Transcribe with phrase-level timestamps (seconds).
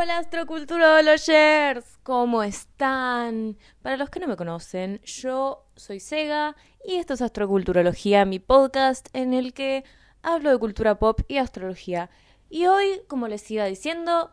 [0.00, 3.56] Hola astroculturologers, ¿cómo están?
[3.82, 9.08] Para los que no me conocen, yo soy Sega y esto es Astroculturología, mi podcast
[9.12, 9.82] en el que
[10.22, 12.10] hablo de cultura pop y astrología.
[12.48, 14.30] Y hoy, como les iba diciendo,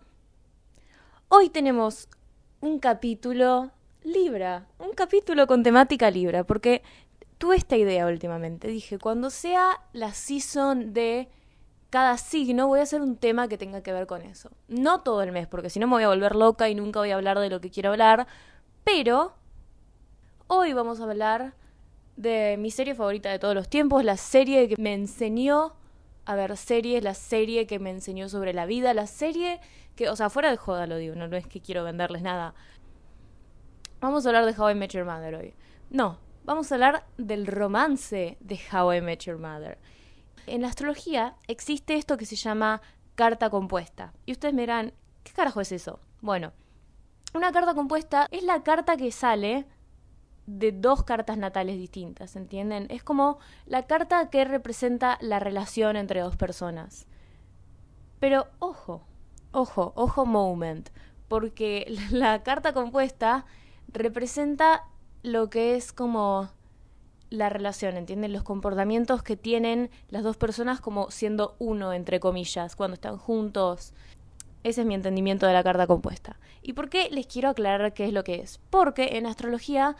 [1.30, 2.10] hoy tenemos
[2.62, 3.72] un capítulo
[4.04, 6.84] Libra, un capítulo con temática Libra, porque
[7.40, 8.68] tuve esta idea últimamente.
[8.68, 11.28] Dije, cuando sea la season de
[11.96, 14.52] cada signo voy a hacer un tema que tenga que ver con eso.
[14.68, 17.12] No todo el mes, porque si no me voy a volver loca y nunca voy
[17.12, 18.28] a hablar de lo que quiero hablar.
[18.84, 19.34] Pero
[20.48, 21.54] hoy vamos a hablar
[22.18, 25.78] de mi serie favorita de todos los tiempos, la serie que me enseñó
[26.26, 29.62] a ver series, la serie que me enseñó sobre la vida, la serie
[29.96, 32.56] que, o sea, fuera de joda lo digo, no, no es que quiero venderles nada.
[34.02, 35.54] Vamos a hablar de How I Met Your Mother hoy.
[35.90, 39.78] No, vamos a hablar del romance de How I Met Your Mother.
[40.48, 42.82] En la astrología existe esto que se llama
[43.16, 44.14] carta compuesta.
[44.26, 46.00] Y ustedes me dirán, ¿qué carajo es eso?
[46.22, 46.54] Bueno,
[47.34, 49.66] una carta compuesta es la carta que sale
[50.46, 52.88] de dos cartas natales distintas, ¿entienden?
[52.90, 57.08] Es como la carta que representa la relación entre dos personas.
[58.20, 59.02] Pero ojo,
[59.52, 60.90] ojo, ojo moment,
[61.28, 63.46] porque la carta compuesta
[63.88, 64.84] representa
[65.24, 66.50] lo que es como
[67.30, 68.34] la relación, ¿entienden?
[68.34, 73.94] Los comportamientos que tienen las dos personas como siendo uno, entre comillas, cuando están juntos.
[74.64, 76.38] Ese es mi entendimiento de la carta compuesta.
[76.62, 78.60] ¿Y por qué les quiero aclarar qué es lo que es?
[78.70, 79.96] Porque en astrología,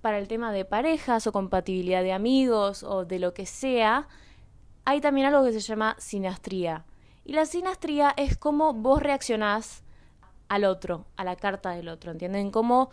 [0.00, 4.08] para el tema de parejas o compatibilidad de amigos o de lo que sea,
[4.84, 6.84] hay también algo que se llama sinastría.
[7.24, 9.82] Y la sinastría es cómo vos reaccionás
[10.48, 12.50] al otro, a la carta del otro, ¿entienden?
[12.50, 12.90] Cómo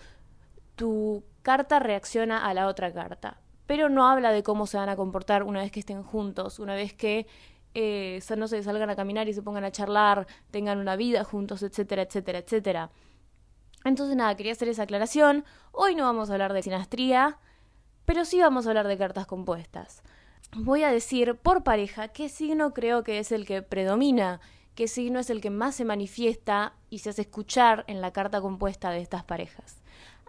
[0.75, 4.97] tu carta reacciona a la otra carta pero no habla de cómo se van a
[4.97, 7.25] comportar una vez que estén juntos, una vez que
[7.73, 11.63] eh, no se salgan a caminar y se pongan a charlar, tengan una vida juntos,
[11.63, 12.89] etcétera, etcétera, etcétera.
[13.85, 15.45] Entonces nada, quería hacer esa aclaración.
[15.71, 17.39] Hoy no vamos a hablar de sinastría,
[18.03, 20.03] pero sí vamos a hablar de cartas compuestas.
[20.53, 24.41] Voy a decir por pareja qué signo creo que es el que predomina,
[24.75, 28.41] qué signo es el que más se manifiesta y se hace escuchar en la carta
[28.41, 29.77] compuesta de estas parejas.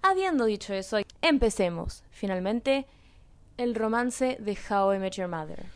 [0.00, 2.04] Habiendo dicho eso, empecemos.
[2.12, 2.86] Finalmente,
[3.56, 5.66] el romance de How I Met Your Mother.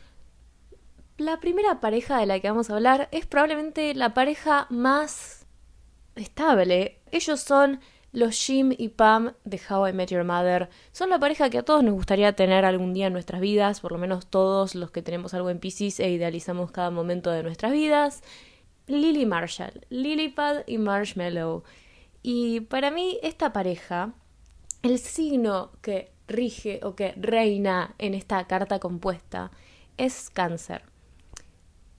[1.18, 5.46] La primera pareja de la que vamos a hablar es probablemente la pareja más
[6.14, 7.00] estable.
[7.10, 7.80] Ellos son
[8.12, 10.68] los Jim y Pam de How I Met Your Mother.
[10.92, 13.92] Son la pareja que a todos nos gustaría tener algún día en nuestras vidas, por
[13.92, 17.72] lo menos todos los que tenemos algo en Pisces e idealizamos cada momento de nuestras
[17.72, 18.22] vidas.
[18.86, 21.64] Lily Marshall, Lilypad y Marshmallow.
[22.22, 24.14] Y para mí esta pareja,
[24.82, 29.50] el signo que rige o que reina en esta carta compuesta
[29.96, 30.82] es cáncer.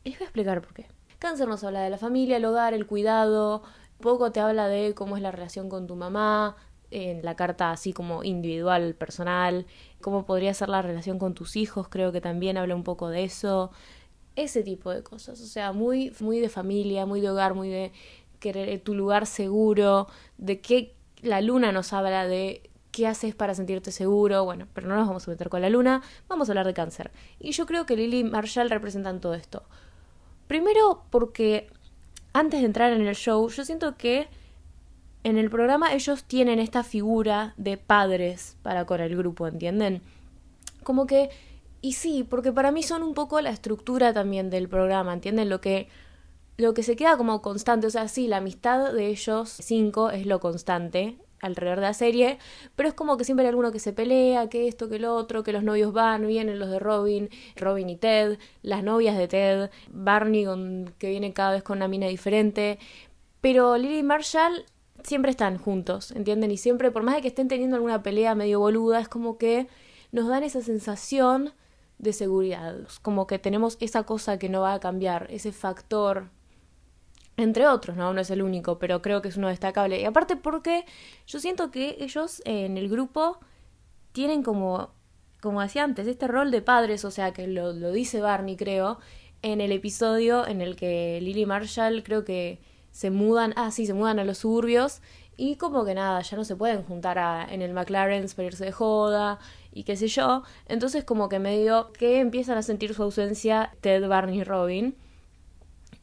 [0.04, 0.88] Les voy a explicar por qué.
[1.20, 3.64] Cáncer nos habla de la familia, el hogar, el cuidado,
[4.00, 6.56] poco te habla de cómo es la relación con tu mamá,
[6.92, 9.66] en la carta así como individual, personal,
[10.02, 13.24] cómo podría ser la relación con tus hijos, creo que también habla un poco de
[13.24, 13.72] eso,
[14.36, 17.92] ese tipo de cosas, o sea, muy, muy de familia, muy de hogar, muy de
[18.40, 20.08] querer tu lugar seguro,
[20.38, 24.96] de que la luna nos habla de qué haces para sentirte seguro, bueno, pero no
[24.96, 27.12] nos vamos a meter con la luna, vamos a hablar de cáncer.
[27.40, 29.62] Y yo creo que Lily y Marshall representan todo esto.
[30.48, 31.70] Primero porque
[32.34, 34.28] antes de entrar en el show, yo siento que
[35.24, 40.02] en el programa ellos tienen esta figura de padres para con el grupo, ¿entienden?
[40.82, 41.30] Como que,
[41.82, 45.50] y sí, porque para mí son un poco la estructura también del programa, ¿entienden?
[45.50, 45.88] Lo que,
[46.58, 50.26] lo que se queda como constante, o sea, sí, la amistad de ellos cinco es
[50.26, 52.40] lo constante, alrededor de la serie,
[52.76, 55.44] pero es como que siempre hay alguno que se pelea, que esto, que el otro,
[55.44, 59.70] que los novios van, vienen los de Robin, Robin y Ted, las novias de Ted,
[59.92, 60.46] Barney
[60.98, 62.80] que viene cada vez con una mina diferente,
[63.42, 64.66] pero Lily y Marshall
[65.04, 66.52] siempre están juntos, ¿entienden?
[66.52, 69.68] Y siempre, por más de que estén teniendo alguna pelea medio boluda, es como que
[70.12, 71.54] nos dan esa sensación
[72.00, 76.30] de seguridad, como que tenemos esa cosa que no va a cambiar, ese factor
[77.38, 78.14] entre otros, ¿no?
[78.14, 80.02] No es el único, pero creo que es uno destacable.
[80.02, 80.86] Y aparte porque
[81.28, 83.40] yo siento que ellos en el grupo
[84.12, 84.92] tienen como,
[85.40, 89.00] como decía antes, este rol de padres, o sea, que lo, lo dice Barney, creo,
[89.44, 92.60] en el episodio en el que Lily Marshall creo que
[92.92, 95.02] se mudan, ah, sí, se mudan a los suburbios
[95.38, 98.66] y como que nada, ya no se pueden juntar a, en el McLaren para irse
[98.66, 99.38] de joda
[99.72, 100.42] y qué sé yo.
[100.68, 104.96] Entonces como que medio que empiezan a sentir su ausencia Ted, Barney y Robin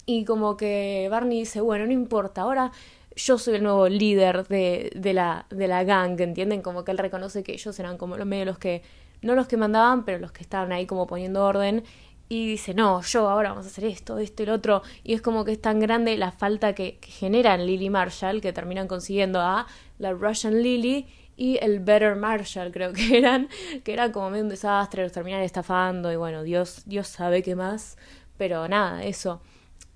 [0.06, 2.72] y como que Barney dice, bueno, no importa, ahora
[3.16, 6.62] yo soy el nuevo líder de, de, la, de la gang, ¿entienden?
[6.62, 8.82] Como que él reconoce que ellos eran como los medios los que,
[9.22, 11.84] no los que mandaban, pero los que estaban ahí como poniendo orden.
[12.28, 14.82] y dice, no, yo ahora vamos a hacer esto, esto y lo otro.
[15.04, 18.52] Y es como que es tan grande la falta que, que generan Lily Marshall que
[18.52, 19.66] terminan consiguiendo a
[19.98, 21.06] la Russian Lily
[21.36, 23.48] y el Better Marshall, creo que eran,
[23.84, 27.56] que era como medio un desastre, los terminan estafando y bueno, Dios, Dios sabe qué
[27.56, 27.96] más,
[28.36, 29.40] pero nada, eso.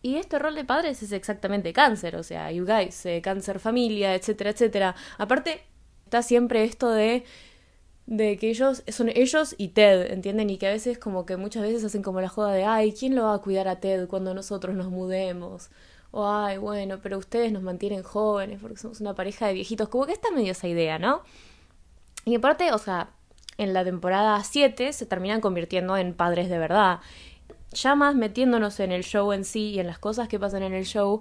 [0.02, 4.14] Y este rol de padres es exactamente cáncer, o sea, you guys, eh, cáncer familia,
[4.14, 4.94] etcétera, etcétera.
[5.18, 5.62] Aparte,
[6.04, 7.24] está siempre esto de
[8.08, 10.48] de que ellos son ellos y Ted, ¿entienden?
[10.48, 13.14] Y que a veces como que muchas veces hacen como la joda de, ay, ¿quién
[13.14, 15.68] lo va a cuidar a Ted cuando nosotros nos mudemos?
[16.10, 19.90] O, ay, bueno, pero ustedes nos mantienen jóvenes porque somos una pareja de viejitos.
[19.90, 21.20] Como que está medio esa idea, ¿no?
[22.24, 23.10] Y aparte, o sea,
[23.58, 27.00] en la temporada 7 se terminan convirtiendo en padres de verdad.
[27.82, 30.74] Ya más metiéndonos en el show en sí y en las cosas que pasan en
[30.74, 31.20] el show,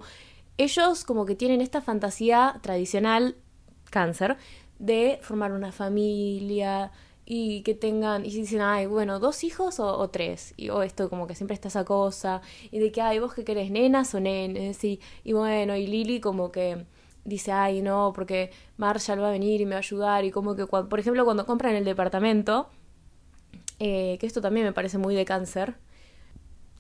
[0.57, 3.35] ellos como que tienen esta fantasía tradicional,
[3.91, 4.37] cáncer,
[4.79, 6.91] de formar una familia,
[7.29, 11.27] y que tengan, y dicen, ay, bueno, dos hijos o, tres, y, o esto como
[11.27, 14.81] que siempre está esa cosa, y de que, ay, vos que querés, nenas o nenes,
[14.85, 16.85] y, y bueno, y Lily como que
[17.25, 20.55] dice, ay, no, porque Marshall va a venir y me va a ayudar, y como
[20.55, 22.69] que, por ejemplo, cuando compran el departamento,
[23.79, 25.75] eh, que esto también me parece muy de cáncer,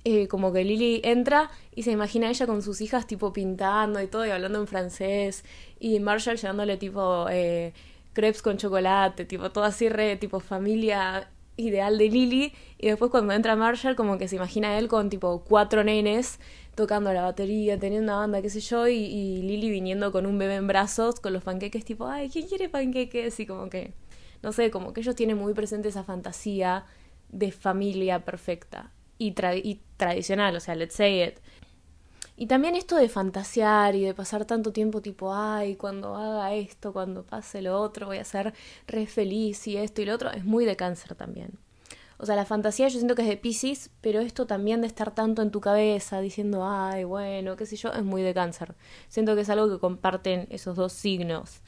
[0.09, 4.01] eh, como que Lily entra y se imagina a ella con sus hijas tipo pintando
[4.01, 5.43] y todo y hablando en francés
[5.81, 7.73] y Marshall llevándole tipo eh,
[8.13, 12.53] crepes con chocolate, tipo todo así re, tipo familia ideal de Lily.
[12.77, 16.39] Y después cuando entra Marshall, como que se imagina a él con tipo cuatro nenes
[16.75, 20.55] tocando la batería, teniendo una banda, qué sé yo, y, Lily viniendo con un bebé
[20.55, 23.37] en brazos, con los panqueques, tipo, ay, ¿quién quiere panqueques?
[23.41, 23.93] Y como que,
[24.41, 26.85] no sé, como que ellos tienen muy presente esa fantasía
[27.29, 29.33] de familia perfecta y,
[29.63, 31.39] y tradicional, o sea, let's say it.
[32.39, 36.93] Y también esto de fantasear y de pasar tanto tiempo tipo, ay, cuando haga esto,
[36.93, 38.53] cuando pase lo otro, voy a ser
[38.85, 41.57] re feliz y esto y lo otro, es muy de cáncer también.
[42.19, 45.13] O sea, la fantasía yo siento que es de Pisces, pero esto también de estar
[45.13, 48.75] tanto en tu cabeza diciendo, ay, bueno, qué sé yo, es muy de cáncer.
[49.07, 51.61] Siento que es algo que comparten esos dos signos.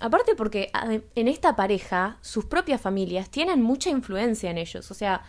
[0.00, 0.70] Aparte porque
[1.14, 4.90] en esta pareja, sus propias familias tienen mucha influencia en ellos.
[4.90, 5.22] O sea,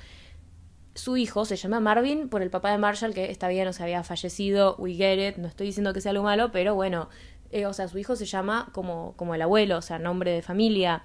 [0.96, 3.86] su hijo se llama Marvin por el papá de Marshall, que está bien, o sea,
[3.86, 7.10] había fallecido, we get it, no estoy diciendo que sea algo malo, pero bueno,
[7.52, 10.42] eh, o sea, su hijo se llama como, como el abuelo, o sea, nombre de
[10.42, 11.04] familia.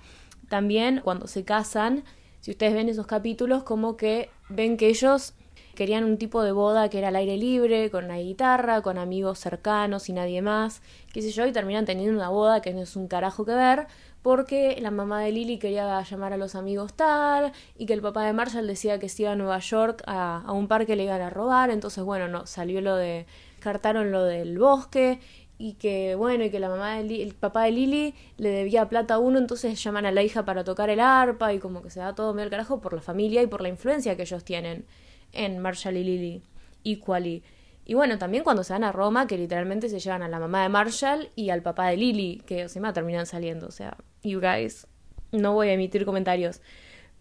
[0.48, 2.04] También cuando se casan,
[2.40, 5.34] si ustedes ven esos capítulos, como que ven que ellos
[5.74, 9.38] querían un tipo de boda que era al aire libre, con una guitarra, con amigos
[9.38, 10.82] cercanos y nadie más,
[11.12, 13.86] qué sé yo, y terminan teniendo una boda que no es un carajo que ver,
[14.22, 18.24] porque la mamá de Lily quería llamar a los amigos tal, y que el papá
[18.24, 21.20] de Marshall decía que si iba a Nueva York a, a un parque le iban
[21.20, 23.26] a robar, entonces bueno, no, salió lo de,
[23.60, 25.20] cartaron lo del bosque,
[25.58, 29.14] y que bueno, y que la mamá de el papá de Lily le debía plata
[29.14, 32.00] a uno, entonces llaman a la hija para tocar el arpa y como que se
[32.00, 34.86] da todo medio al carajo por la familia y por la influencia que ellos tienen
[35.32, 36.42] en Marshall y Lily,
[36.84, 37.42] equally.
[37.84, 40.62] Y bueno, también cuando se van a Roma, que literalmente se llevan a la mamá
[40.62, 43.66] de Marshall y al papá de Lily, que encima terminan saliendo.
[43.66, 44.86] O sea, you guys,
[45.32, 46.60] no voy a emitir comentarios.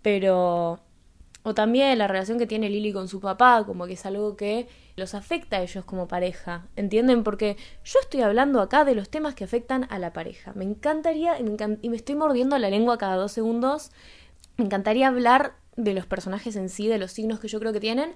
[0.02, 0.80] Pero.
[1.44, 4.68] O también la relación que tiene Lily con su papá, como que es algo que
[4.98, 6.68] los afecta a ellos como pareja.
[6.76, 7.24] ¿Entienden?
[7.24, 7.56] Porque
[7.86, 10.52] yo estoy hablando acá de los temas que afectan a la pareja.
[10.56, 13.92] Me encantaría, y me estoy mordiendo la lengua cada dos segundos,
[14.58, 17.80] me encantaría hablar de los personajes en sí, de los signos que yo creo que
[17.80, 18.14] tienen,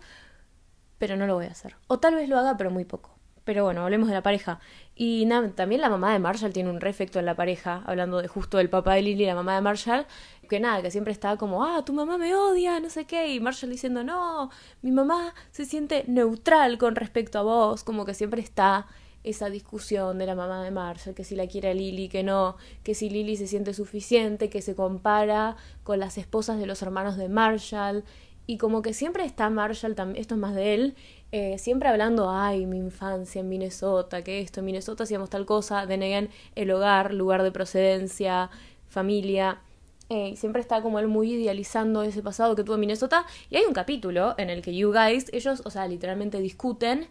[0.98, 1.78] pero no lo voy a hacer.
[1.88, 3.18] O tal vez lo haga, pero muy poco.
[3.44, 4.60] Pero bueno, hablemos de la pareja.
[5.04, 8.60] Y también la mamá de Marshall tiene un refecto en la pareja, hablando de justo
[8.60, 10.06] del papá de Lily y la mamá de Marshall,
[10.48, 13.40] que nada, que siempre está como, ah, tu mamá me odia, no sé qué, y
[13.40, 14.52] Marshall diciendo, no,
[14.84, 18.86] mi mamá se siente neutral con respecto a vos, como que siempre está
[19.24, 22.94] esa discusión de la mamá de Marshall, que si la quiere Lily, que no, que
[22.94, 27.28] si Lily se siente suficiente, que se compara con las esposas de los hermanos de
[27.28, 28.04] Marshall,
[28.46, 30.96] y como que siempre está Marshall, esto es más de él,
[31.32, 35.86] eh, siempre hablando, ay, mi infancia en Minnesota, que esto, en Minnesota hacíamos tal cosa,
[35.86, 38.50] denegan el hogar, lugar de procedencia,
[38.90, 39.62] familia.
[40.10, 43.26] Eh, siempre está como él muy idealizando ese pasado que tuvo en Minnesota.
[43.50, 47.08] Y hay un capítulo en el que You Guys, ellos, o sea, literalmente discuten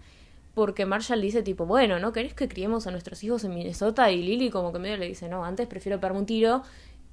[0.55, 4.11] porque Marshall dice tipo, bueno, ¿no querés que criemos a nuestros hijos en Minnesota?
[4.11, 6.62] Y Lily como que medio le dice, no, antes prefiero pegarme un tiro.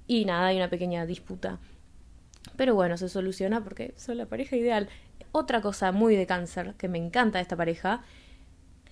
[0.08, 1.60] Y nada, hay una pequeña disputa.
[2.56, 4.90] Pero bueno, se soluciona porque son la pareja ideal.
[5.32, 8.04] Otra cosa muy de cáncer que me encanta de esta pareja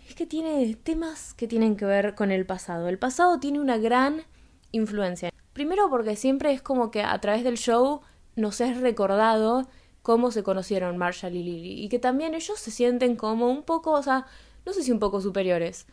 [0.07, 2.87] es que tiene temas que tienen que ver con el pasado.
[2.87, 4.23] El pasado tiene una gran
[4.71, 5.31] influencia.
[5.53, 8.01] Primero porque siempre es como que a través del show
[8.35, 9.67] nos es recordado
[10.01, 11.83] cómo se conocieron Marshall y Lily.
[11.83, 14.27] Y que también ellos se sienten como un poco, o sea,
[14.65, 15.87] no sé si un poco superiores,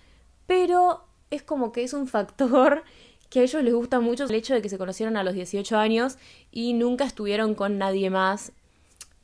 [0.46, 2.82] pero es como que es un factor
[3.32, 5.78] que a ellos les gusta mucho el hecho de que se conocieron a los 18
[5.78, 6.18] años
[6.50, 8.52] y nunca estuvieron con nadie más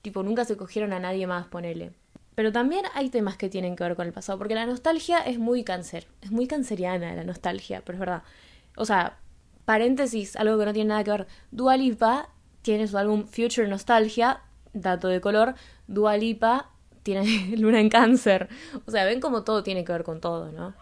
[0.03, 1.93] Tipo, nunca se cogieron a nadie más, ponele.
[2.35, 5.38] Pero también hay temas que tienen que ver con el pasado, porque la nostalgia es
[5.38, 8.23] muy cáncer, es muy canceriana la nostalgia, pero es verdad.
[8.77, 9.19] O sea,
[9.65, 11.27] paréntesis, algo que no tiene nada que ver.
[11.50, 12.29] Dua Lipa
[12.62, 14.41] tiene su álbum Future Nostalgia,
[14.73, 15.55] dato de color.
[15.88, 16.71] Dua Lipa
[17.03, 17.25] tiene
[17.59, 18.49] luna en cáncer.
[18.87, 20.75] O sea, ven como todo tiene que ver con todo, ¿no?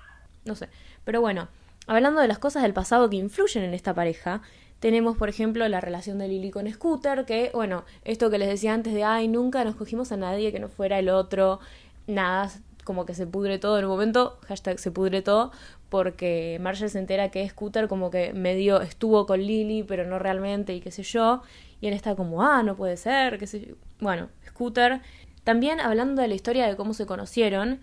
[0.44, 0.68] No sé.
[1.04, 1.48] Pero bueno,
[1.86, 4.42] hablando de las cosas del pasado que influyen en esta pareja,
[4.80, 8.74] tenemos, por ejemplo, la relación de Lily con Scooter, que, bueno, esto que les decía
[8.74, 11.60] antes de, ay, nunca nos cogimos a nadie que no fuera el otro,
[12.06, 12.50] nada,
[12.84, 15.50] como que se pudre todo en un momento, hashtag se pudre todo,
[15.88, 20.74] porque Marshall se entera que Scooter como que medio estuvo con Lily, pero no realmente,
[20.74, 21.42] y qué sé yo,
[21.80, 23.74] y él está como, ah, no puede ser, qué sé yo.
[24.00, 25.00] Bueno, Scooter.
[25.44, 27.80] También hablando de la historia de cómo se conocieron,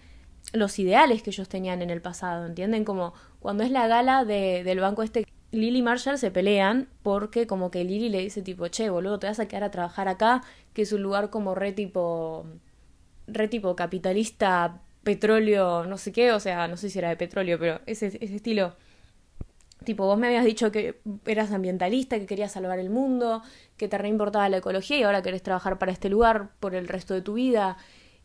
[0.51, 2.83] los ideales que ellos tenían en el pasado, ¿entienden?
[2.83, 7.45] Como cuando es la gala de, del banco este Lily y Marshall se pelean porque
[7.45, 10.41] como que Lily le dice tipo, che, boludo, te vas a quedar a trabajar acá,
[10.73, 12.45] que es un lugar como re tipo,
[13.27, 17.59] re tipo capitalista, petróleo, no sé qué, o sea, no sé si era de petróleo,
[17.59, 18.75] pero ese, ese estilo.
[19.83, 23.43] Tipo, vos me habías dicho que eras ambientalista, que querías salvar el mundo,
[23.75, 27.13] que te reimportaba la ecología y ahora querés trabajar para este lugar por el resto
[27.13, 27.75] de tu vida.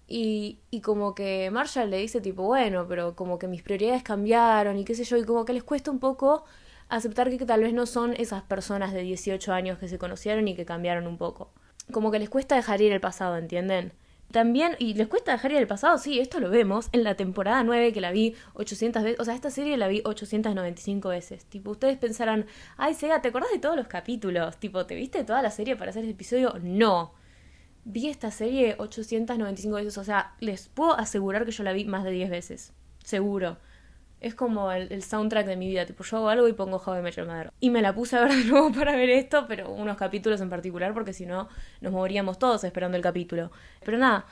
[0.09, 4.79] Y, y como que Marshall le dice tipo, bueno, pero como que mis prioridades cambiaron
[4.79, 6.45] y qué sé yo, y como que les cuesta un poco
[6.89, 10.57] aceptar que tal vez no son esas personas de 18 años que se conocieron y
[10.57, 11.51] que cambiaron un poco.
[11.93, 13.93] Como que les cuesta dejar ir el pasado, ¿entienden?
[14.31, 17.63] También, y les cuesta dejar ir el pasado, sí, esto lo vemos en la temporada
[17.63, 21.47] 9 que la vi 800 veces, o sea, esta serie la vi 895 veces.
[21.47, 22.47] Tipo, ustedes pensarán,
[22.77, 24.59] ay, Sega, ¿te acordás de todos los capítulos?
[24.59, 26.55] Tipo, ¿te viste toda la serie para hacer este episodio?
[26.63, 27.13] No.
[27.91, 32.05] Vi esta serie 895 veces, o sea, les puedo asegurar que yo la vi más
[32.05, 32.75] de 10 veces.
[33.03, 33.57] Seguro.
[34.21, 35.87] Es como el, soundtrack de mi vida.
[35.87, 37.51] Tipo, yo hago algo y pongo How I Met Mother.
[37.61, 40.51] Y me la puse a ver de nuevo para ver esto, pero unos capítulos en
[40.51, 41.49] particular, porque si no,
[41.81, 43.51] nos moveríamos todos esperando el capítulo.
[43.83, 44.27] Pero nada,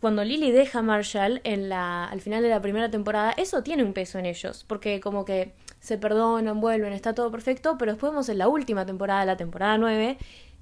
[0.00, 3.82] cuando Lily deja a Marshall en la, al final de la primera temporada, eso tiene
[3.82, 4.64] un peso en ellos.
[4.68, 8.86] Porque como que se perdonan, vuelven, está todo perfecto, pero después vemos en la última
[8.86, 10.16] temporada, la temporada 9,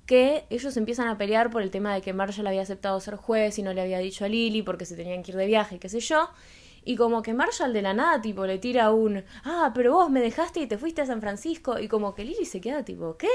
[0.07, 3.59] que ellos empiezan a pelear por el tema de que Marshall había aceptado ser juez
[3.59, 5.89] y no le había dicho a Lily porque se tenían que ir de viaje, qué
[5.89, 6.31] sé yo.
[6.85, 10.21] Y como que Marshall de la nada, tipo, le tira un, ah, pero vos me
[10.21, 11.81] dejaste y te fuiste a San Francisco.
[11.81, 13.29] Y como que Lily se queda, tipo, ¿qué?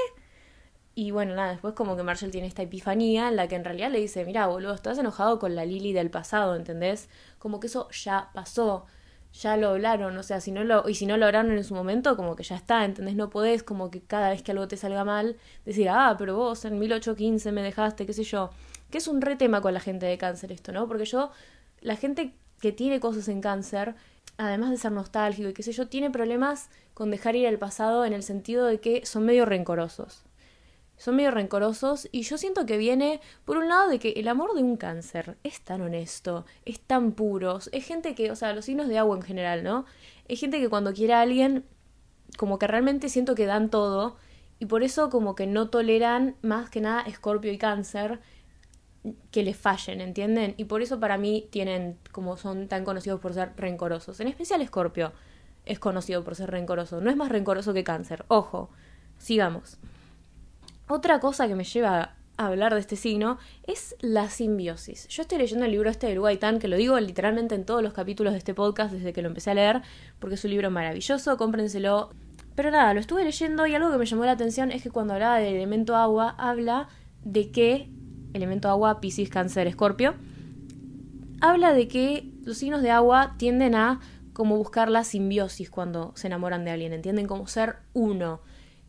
[0.95, 3.91] Y bueno, nada, después como que Marshall tiene esta epifanía en la que en realidad
[3.91, 7.09] le dice, mira, boludo, estás enojado con la Lily del pasado, ¿entendés?
[7.39, 8.85] Como que eso ya pasó,
[9.33, 11.73] ya lo hablaron, o sea, si no lo, y si no lo hablaron en su
[11.73, 13.15] momento, como que ya está, ¿entendés?
[13.15, 16.65] No podés como que cada vez que algo te salga mal, decir, ah, pero vos
[16.65, 18.49] en 1815 me dejaste, qué sé yo.
[18.89, 20.87] Que es un re tema con la gente de cáncer esto, ¿no?
[20.87, 21.31] Porque yo,
[21.79, 23.95] la gente que tiene cosas en cáncer,
[24.37, 28.05] además de ser nostálgico y qué sé yo, tiene problemas con dejar ir al pasado
[28.05, 30.23] en el sentido de que son medio rencorosos.
[31.01, 34.53] Son medio rencorosos y yo siento que viene, por un lado, de que el amor
[34.53, 38.65] de un cáncer es tan honesto, es tan puro, es gente que, o sea, los
[38.65, 39.85] signos de agua en general, ¿no?
[40.27, 41.65] Es gente que cuando quiere a alguien,
[42.37, 44.17] como que realmente siento que dan todo
[44.59, 48.19] y por eso como que no toleran más que nada escorpio y cáncer
[49.31, 50.53] que les fallen, ¿entienden?
[50.57, 54.19] Y por eso para mí tienen, como son tan conocidos por ser rencorosos.
[54.19, 55.13] En especial Escorpio
[55.65, 57.01] es conocido por ser rencoroso.
[57.01, 58.23] No es más rencoroso que cáncer.
[58.27, 58.69] Ojo,
[59.17, 59.79] sigamos.
[60.93, 65.07] Otra cosa que me lleva a hablar de este signo es la simbiosis.
[65.07, 67.93] Yo estoy leyendo el libro este de Uruguaytán, que lo digo literalmente en todos los
[67.93, 69.83] capítulos de este podcast desde que lo empecé a leer,
[70.19, 72.09] porque es un libro maravilloso, cómprenselo.
[72.55, 75.13] Pero nada, lo estuve leyendo y algo que me llamó la atención es que cuando
[75.13, 76.89] hablaba del elemento agua, habla
[77.23, 77.89] de que
[78.33, 80.15] elemento agua, Piscis, Cáncer, Escorpio,
[81.39, 84.01] habla de que los signos de agua tienden a
[84.33, 88.41] como buscar la simbiosis cuando se enamoran de alguien, entienden como ser uno.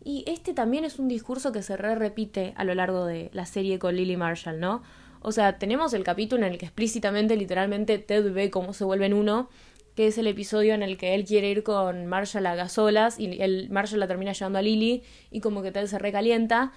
[0.04, 3.46] Y este también es un discurso que se re repite a lo largo de la
[3.46, 4.82] serie con Lily Marshall, ¿no?
[5.20, 9.14] O sea, tenemos el capítulo en el que explícitamente, literalmente, Ted ve cómo se vuelven
[9.14, 9.48] uno,
[9.94, 13.40] que es el episodio en el que él quiere ir con Marshall a gasolas y
[13.40, 16.72] el Marshall la termina llevando a Lily y como que Ted se recalienta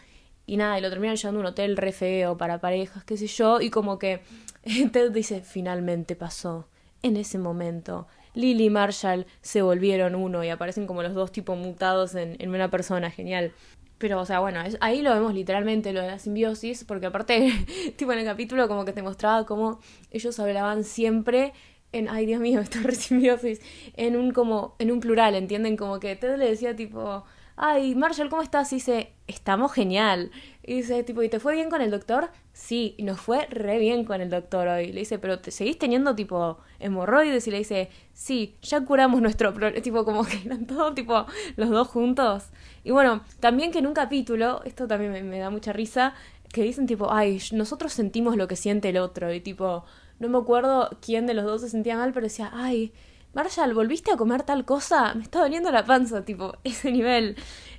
[0.46, 3.26] y nada, y lo terminan llevando a un hotel re feo para parejas, qué sé
[3.26, 4.22] yo, y como que
[4.92, 6.68] Ted dice, finalmente pasó,
[7.02, 8.08] en ese momento.
[8.36, 12.50] Lily y Marshall se volvieron uno y aparecen como los dos tipos mutados en, en
[12.50, 13.52] una persona, genial.
[13.98, 17.52] Pero, o sea, bueno, ahí lo vemos literalmente, lo de la simbiosis, porque aparte,
[17.96, 19.80] tipo en el capítulo como que te mostraba cómo
[20.12, 21.54] ellos hablaban siempre
[21.92, 23.62] en, ay Dios mío, esta simbiosis,
[23.96, 25.78] en un como, en un plural, ¿entienden?
[25.78, 27.24] Como que Ted le decía tipo,
[27.56, 28.72] ay, Marshall, ¿cómo estás?
[28.74, 30.32] Y dice, estamos genial.
[30.64, 32.30] Y dice, tipo, ¿y te fue bien con el doctor?
[32.54, 34.92] Sí, nos fue re bien con el doctor hoy.
[34.92, 37.48] Le dice, pero ¿te seguís teniendo, tipo, hemorroides?
[37.48, 39.82] Y le dice, sí, ya curamos nuestro problema.
[39.84, 42.46] Tipo, como que eran todos, tipo, los dos juntos.
[42.84, 46.14] Y bueno, también que en un capítulo, esto también me, me da mucha risa,
[46.52, 49.34] que dicen tipo, ay, nosotros sentimos lo que siente el otro.
[49.34, 49.84] Y tipo,
[50.20, 52.94] no me acuerdo quién de los dos se sentía mal, pero decía, ay,
[53.36, 55.14] Marshall, ¿volviste a comer tal cosa?
[55.14, 57.36] Me está doliendo la panza, tipo, ese nivel.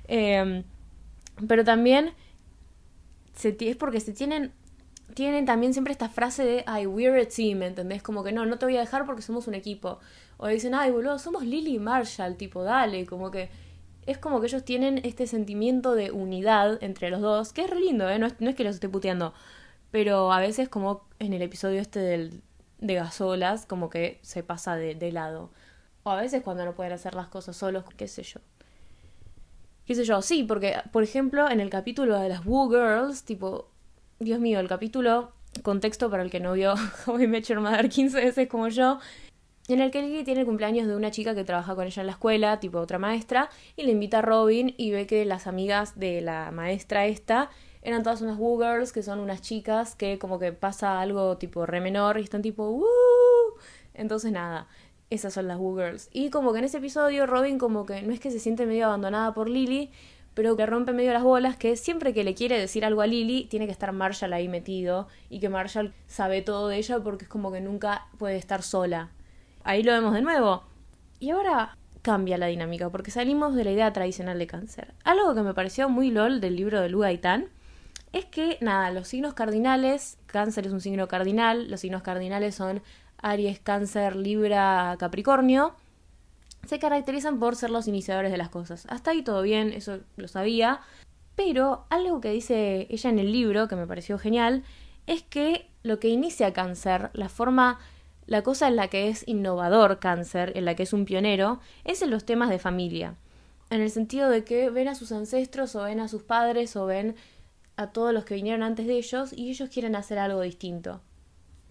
[0.07, 0.63] Em,
[1.47, 2.13] pero también
[3.43, 4.53] es porque se tienen
[5.13, 8.03] tienen también siempre esta frase de, ay, we're a team, ¿entendés?
[8.03, 9.99] Como que no, no te voy a dejar porque somos un equipo.
[10.37, 13.49] O dicen, ay, boludo, somos Lily y Marshall, tipo, dale, como que
[14.05, 17.79] es como que ellos tienen este sentimiento de unidad entre los dos, que es re
[17.79, 18.19] lindo, ¿eh?
[18.19, 19.33] No es, no es que los esté puteando,
[19.89, 22.43] pero a veces como en el episodio este del,
[22.79, 25.51] de Gasolas, como que se pasa de, de lado.
[26.03, 28.39] O a veces cuando no pueden hacer las cosas solos, qué sé yo.
[29.85, 33.69] Qué sé yo, sí, porque, por ejemplo, en el capítulo de las Woo Girls, tipo,
[34.19, 35.31] Dios mío, el capítulo,
[35.63, 38.99] contexto para el que no vio How I Met Your Mother 15 veces como yo,
[39.67, 42.07] en el que Lily tiene el cumpleaños de una chica que trabaja con ella en
[42.07, 45.99] la escuela, tipo otra maestra, y le invita a Robin y ve que las amigas
[45.99, 47.49] de la maestra esta
[47.87, 51.65] eran todas unas woo girls, que son unas chicas que como que pasa algo tipo
[51.65, 52.85] re menor y están tipo woo.
[53.93, 54.67] Entonces nada,
[55.09, 56.09] esas son las woo girls.
[56.11, 58.87] Y como que en ese episodio Robin como que no es que se siente medio
[58.87, 59.89] abandonada por Lily,
[60.33, 63.45] pero que rompe medio las bolas que siempre que le quiere decir algo a Lily
[63.45, 67.29] tiene que estar Marshall ahí metido y que Marshall sabe todo de ella porque es
[67.29, 69.11] como que nunca puede estar sola.
[69.63, 70.63] Ahí lo vemos de nuevo.
[71.21, 74.93] Y ahora cambia la dinámica porque salimos de la idea tradicional de cáncer.
[75.05, 77.47] Algo que me pareció muy lol del libro de Lu Gaitán
[78.13, 82.81] es que, nada, los signos cardinales, cáncer es un signo cardinal, los signos cardinales son
[83.17, 85.75] Aries, Cáncer, Libra, Capricornio
[86.67, 88.85] se caracterizan por ser los iniciadores de las cosas.
[88.89, 90.81] Hasta ahí todo bien, eso lo sabía.
[91.35, 94.63] Pero algo que dice ella en el libro, que me pareció genial,
[95.05, 97.79] es que lo que inicia cáncer, la forma,
[98.25, 102.01] la cosa en la que es innovador cáncer, en la que es un pionero, es
[102.01, 103.15] en los temas de familia.
[103.69, 106.85] En el sentido de que ven a sus ancestros o ven a sus padres o
[106.85, 107.15] ven
[107.77, 111.01] a todos los que vinieron antes de ellos y ellos quieren hacer algo distinto.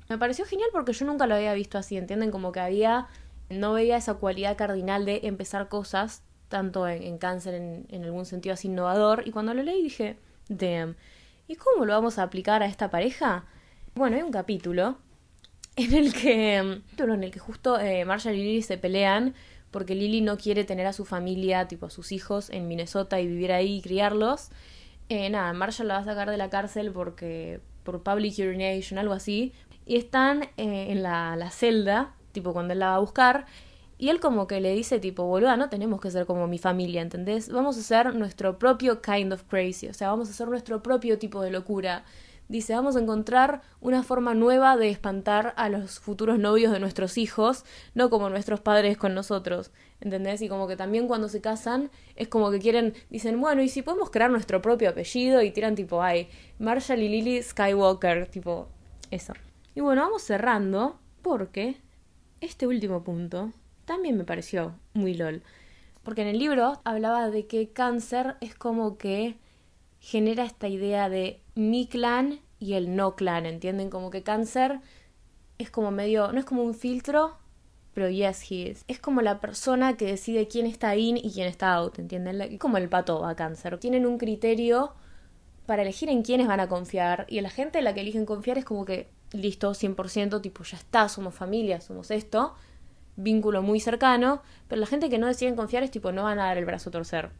[0.08, 2.30] Me pareció genial porque yo nunca lo había visto así, ¿entienden?
[2.30, 3.08] Como que había
[3.48, 8.68] no veía esa cualidad cardinal de empezar cosas, tanto en, cáncer en, algún sentido así
[8.68, 10.16] innovador, y cuando lo leí dije,
[10.48, 10.96] damn,
[11.48, 13.44] ¿y cómo lo vamos a aplicar a esta pareja?
[13.94, 14.98] Bueno, hay un capítulo
[15.76, 19.34] en el que, en el que justo eh, Marshall y Lily se pelean
[19.70, 23.26] porque Lily no quiere tener a su familia, tipo a sus hijos en Minnesota y
[23.26, 24.50] vivir ahí y criarlos.
[25.08, 29.14] Eh, nada, Marshall la va a sacar de la cárcel porque por public urination, algo
[29.14, 29.52] así.
[29.86, 33.46] Y están eh, en la, la celda tipo cuando él la va a buscar,
[33.98, 37.00] y él como que le dice tipo, boluda, no tenemos que ser como mi familia,
[37.00, 37.50] ¿entendés?
[37.50, 41.18] Vamos a ser nuestro propio kind of crazy, o sea, vamos a ser nuestro propio
[41.18, 42.04] tipo de locura.
[42.48, 47.18] Dice, vamos a encontrar una forma nueva de espantar a los futuros novios de nuestros
[47.18, 50.42] hijos, no como nuestros padres con nosotros, ¿entendés?
[50.42, 53.82] Y como que también cuando se casan es como que quieren, dicen, bueno, ¿y si
[53.82, 55.42] podemos crear nuestro propio apellido?
[55.42, 56.28] Y tiran tipo, ay,
[56.60, 58.68] Marshall y Lily Skywalker, tipo,
[59.10, 59.32] eso.
[59.74, 61.80] Y bueno, vamos cerrando porque
[62.40, 63.52] este último punto
[63.86, 65.42] también me pareció muy lol.
[66.04, 69.36] Porque en el libro hablaba de que cáncer es como que
[69.98, 73.90] genera esta idea de mi clan y el no clan, ¿entienden?
[73.90, 74.80] Como que cáncer
[75.58, 77.38] es como medio, no es como un filtro,
[77.94, 78.84] pero yes, he is.
[78.86, 82.58] Es como la persona que decide quién está in y quién está out, ¿entienden?
[82.58, 83.78] Como el pato a cáncer.
[83.78, 84.92] Tienen un criterio
[85.64, 88.58] para elegir en quiénes van a confiar y la gente en la que eligen confiar
[88.58, 92.54] es como que listo, 100%, tipo, ya está, somos familia, somos esto,
[93.16, 96.44] vínculo muy cercano, pero la gente que no deciden confiar es tipo, no van a
[96.44, 97.30] dar el brazo a torcer.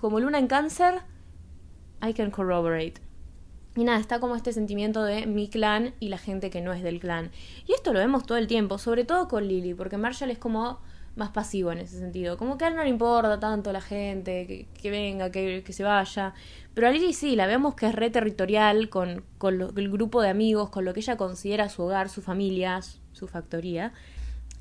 [0.00, 1.00] Como luna en cáncer,
[2.06, 3.00] I can corroborate.
[3.74, 6.82] Y nada, está como este sentimiento de mi clan y la gente que no es
[6.82, 7.30] del clan.
[7.66, 10.80] Y esto lo vemos todo el tiempo, sobre todo con Lily, porque Marshall es como
[11.16, 12.36] más pasivo en ese sentido.
[12.36, 16.34] Como que a él no le importa tanto la gente, que, venga, que, se vaya.
[16.74, 20.28] Pero a Lily sí, la vemos que es re territorial con, con el grupo de
[20.28, 22.80] amigos, con lo que ella considera su hogar, su familia,
[23.12, 23.92] su factoría.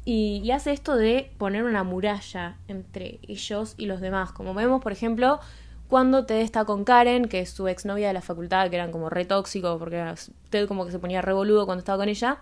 [0.04, 4.32] Y, y, hace esto de poner una muralla entre ellos y los demás.
[4.32, 5.40] Como vemos, por ejemplo,
[5.92, 9.10] cuando Ted está con Karen, que es su exnovia de la facultad, que eran como
[9.10, 10.02] re tóxicos, porque
[10.50, 12.38] Ted como que se ponía re boludo cuando estaba con ella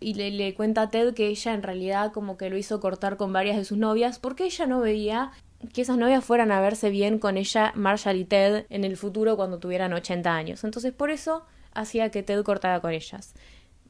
[0.00, 3.30] y le, cuenta a Ted que ella en realidad como que lo hizo cortar con
[3.30, 5.32] varias de sus novias porque ella no veía
[5.74, 9.36] que esas novias fueran a verse bien con ella, Marshall y Ted, en el futuro
[9.36, 10.64] cuando tuvieran 80 años.
[10.64, 13.34] Entonces por eso hacía que Ted cortara con ellas.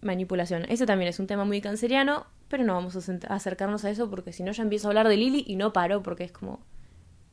[0.00, 0.64] Manipulación.
[0.68, 4.32] Ese también es un tema muy canceriano, pero no vamos a acercarnos a eso porque
[4.32, 6.58] si no ya empiezo a hablar de Lily y no paro porque es como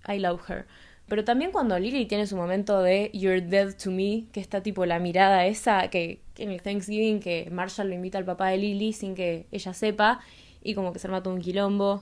[0.08, 0.68] I love her.
[1.12, 4.86] Pero también cuando Lily tiene su momento de You're dead to me, que está tipo
[4.86, 8.94] la mirada esa, que, en el Thanksgiving que Marshall lo invita al papá de Lily
[8.94, 10.22] sin que ella sepa,
[10.64, 12.02] y como que se arma todo un quilombo.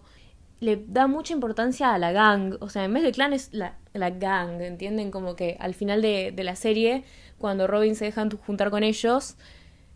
[0.59, 2.57] le da mucha importancia a la gang.
[2.59, 5.09] O sea, en vez de clan es la, la gang, ¿entienden?
[5.09, 7.03] Como que al final de, de la serie,
[7.39, 9.37] cuando Robin se deja juntar con ellos,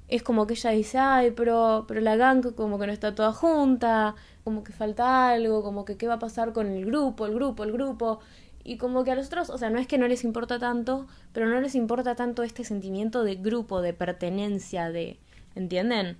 [0.07, 3.31] es como que ella dice, ay, pero, pero la gang como que no está toda
[3.31, 7.35] junta, como que falta algo, como que qué va a pasar con el grupo, el
[7.35, 8.19] grupo, el grupo.
[8.63, 11.07] Y como que a los otros, o sea, no es que no les importa tanto,
[11.33, 15.19] pero no les importa tanto este sentimiento de grupo, de pertenencia, de...
[15.55, 16.17] ¿Entienden?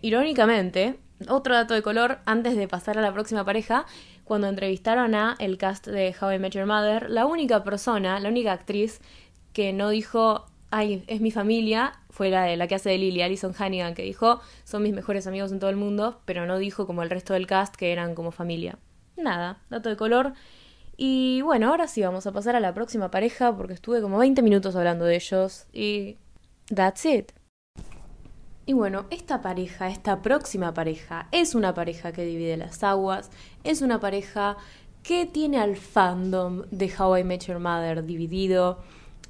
[0.00, 3.86] Irónicamente, otro dato de color, antes de pasar a la próxima pareja,
[4.24, 8.28] cuando entrevistaron a el cast de How I Met Your Mother, la única persona, la
[8.28, 9.00] única actriz
[9.52, 13.22] que no dijo, ay, es mi familia, fue la, de, la que hace de Lily,
[13.22, 16.86] Alison Hannigan, que dijo, son mis mejores amigos en todo el mundo, pero no dijo
[16.86, 18.78] como el resto del cast que eran como familia.
[19.16, 20.32] Nada, dato de color.
[21.04, 24.40] Y bueno, ahora sí vamos a pasar a la próxima pareja porque estuve como 20
[24.40, 26.16] minutos hablando de ellos y
[26.72, 27.32] that's it.
[28.66, 33.32] Y bueno, esta pareja, esta próxima pareja, es una pareja que divide las aguas,
[33.64, 34.56] es una pareja
[35.02, 38.78] que tiene al fandom de How I Met Your Mother dividido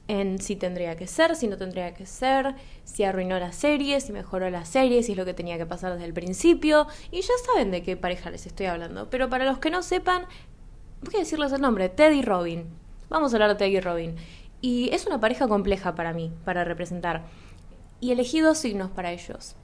[0.08, 2.54] en si tendría que ser, si no tendría que ser,
[2.84, 5.92] si arruinó la serie, si mejoró la serie, si es lo que tenía que pasar
[5.94, 6.86] desde el principio.
[7.10, 9.08] Y ya saben de qué pareja les estoy hablando.
[9.08, 10.26] Pero para los que no sepan,
[11.02, 12.66] voy a decirles el nombre, Ted y Robin.
[13.08, 14.16] Vamos a hablar de Ted y Robin.
[14.60, 17.24] Y es una pareja compleja para mí, para representar
[18.02, 19.54] y elegí dos signos para ellos.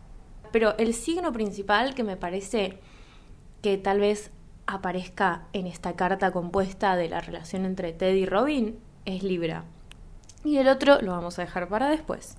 [0.53, 2.79] Pero el signo principal que me parece
[3.61, 4.31] que tal vez
[4.67, 9.65] aparezca en esta carta compuesta de la relación entre Ted y Robin es Libra.
[10.45, 12.37] Y el otro lo vamos a dejar para después.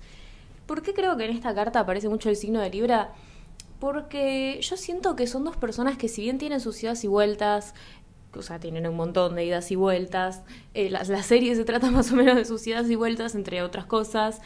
[0.66, 3.12] ¿Por qué creo que en esta carta aparece mucho el signo de Libra?
[3.78, 7.74] Porque yo siento que son dos personas que si bien tienen sus idas y vueltas,
[8.34, 10.42] o sea, tienen un montón de idas y vueltas,
[10.74, 13.62] eh, la, la, serie se trata más o menos de sus idas y vueltas, entre
[13.62, 14.40] otras cosas,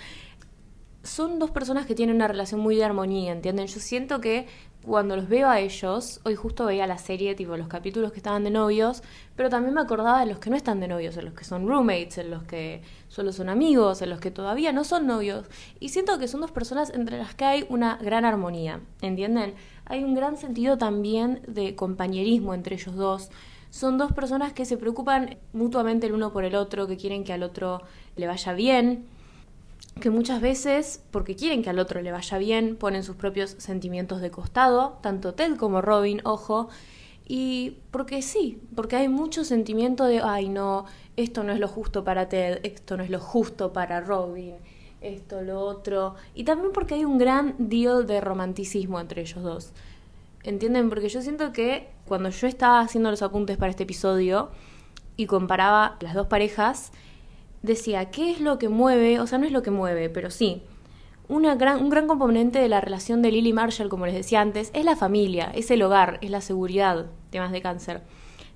[1.05, 3.67] son dos personas que tienen una relación muy de armonía, ¿entienden?
[3.67, 4.47] Yo siento que
[4.85, 8.45] cuando los veo a ellos, hoy justo veía la serie, tipo los capítulos que estaban
[8.45, 9.03] de novios,
[9.35, 11.67] pero también me acordaba de los que no están de novios, en los que son
[11.67, 15.47] roommates, en los que solo son amigos, en los que todavía no son novios.
[15.81, 19.55] Y siento que son dos personas entre las que hay una gran armonía, ¿entienden?
[19.87, 23.31] Hay un gran sentido también de compañerismo entre ellos dos.
[23.75, 27.33] Son dos personas que se preocupan mutuamente el uno por el otro, que quieren que
[27.33, 27.83] al otro
[28.15, 29.05] le vaya bien
[30.01, 34.21] que muchas veces, porque quieren que al otro le vaya bien, ponen sus propios sentimientos
[34.21, 36.69] de costado, tanto Ted como Robin, ojo,
[37.27, 40.85] y porque sí, porque hay mucho sentimiento de, ay no,
[41.17, 44.55] esto no es lo justo para Ted, esto no es lo justo para Robin,
[45.01, 49.73] esto, lo otro, y también porque hay un gran deal de romanticismo entre ellos dos.
[50.45, 50.91] ¿Entienden?
[50.91, 54.51] Porque yo siento que cuando yo estaba haciendo los apuntes para este episodio
[55.17, 56.93] y comparaba las dos parejas,
[57.63, 59.21] decía, ¿qué es lo que mueve?
[59.21, 60.63] O sea, no es lo que mueve, pero sí.
[61.29, 64.71] Una gran, un gran componente de la relación de Lily Marshall, como les decía antes,
[64.75, 68.03] es la familia, es el hogar, es la seguridad, temas de cáncer.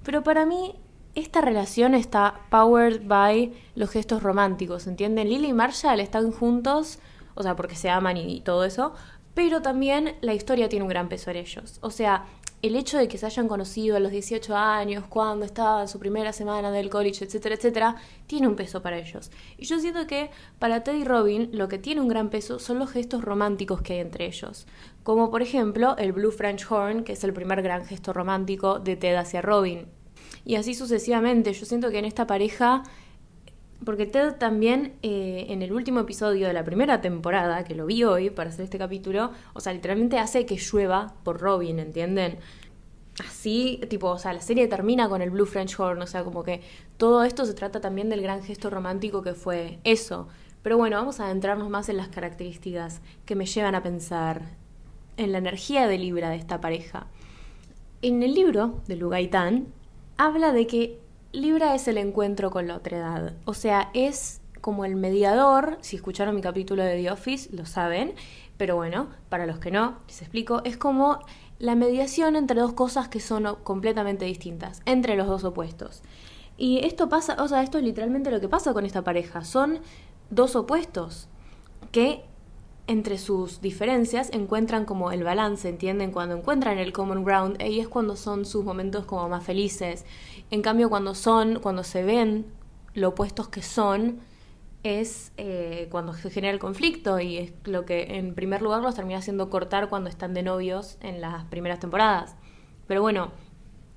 [0.03, 0.75] Pero para mí,
[1.15, 5.31] esta relación está powered by los gestos románticos, ¿entienden?
[5.31, 6.99] Lily y Marshall están juntos,
[7.35, 8.93] o sea, porque se aman y todo eso,
[9.33, 11.79] pero también la historia tiene un gran peso en ellos.
[11.81, 12.27] O sea,
[12.61, 15.99] el hecho de que se hayan conocido a los 18 años, cuando estaba en su
[15.99, 19.31] primera semana del college, etcétera, etcétera, tiene un peso para ellos.
[19.57, 22.79] Y yo siento que para Ted y Robin lo que tiene un gran peso son
[22.79, 24.67] los gestos románticos que hay entre ellos.
[25.05, 28.97] Como por ejemplo el Blue French Horn, que es el primer gran gesto romántico de
[28.97, 29.87] Ted hacia Robin.
[30.45, 31.53] Y así sucesivamente.
[31.53, 32.83] Yo siento que en esta pareja
[33.85, 38.05] porque Ted también eh, en el último episodio de la primera temporada, que lo vi
[38.05, 42.39] hoy para hacer este capítulo, o sea, literalmente hace que llueva por Robin, ¿entienden?
[43.25, 46.43] Así, tipo, o sea, la serie termina con el Blue French Horn, o sea, como
[46.43, 46.63] que
[46.97, 50.29] todo esto se trata también del gran gesto romántico que fue eso.
[50.63, 54.43] Pero bueno, vamos a adentrarnos más en las características que me llevan a pensar
[55.17, 57.07] en la energía de Libra de esta pareja.
[58.03, 59.67] En el libro de Lugaitán
[60.17, 61.01] habla de que
[61.33, 63.35] Libra es el encuentro con la otra edad.
[63.45, 68.15] O sea, es como el mediador, si escucharon mi capítulo de The Office, lo saben,
[68.57, 71.19] pero bueno, para los que no, les explico, es como
[71.59, 76.03] la mediación entre dos cosas que son completamente distintas, entre los dos opuestos.
[76.57, 79.81] Y esto pasa, o sea, esto es literalmente lo que pasa con esta pareja, son
[80.31, 81.29] dos opuestos
[81.93, 82.25] que
[82.89, 86.11] entre sus diferencias encuentran como el balance, ¿entienden?
[86.11, 90.07] Cuando encuentran el common ground, ahí es cuando son sus momentos como más felices.
[90.51, 92.47] En cambio, cuando son, cuando se ven
[92.95, 94.21] lo opuestos que son,
[94.83, 98.95] es eh, cuando se genera el conflicto y es lo que en primer lugar los
[98.95, 102.37] termina haciendo cortar cuando están de novios en las primeras temporadas.
[102.87, 103.33] Pero bueno,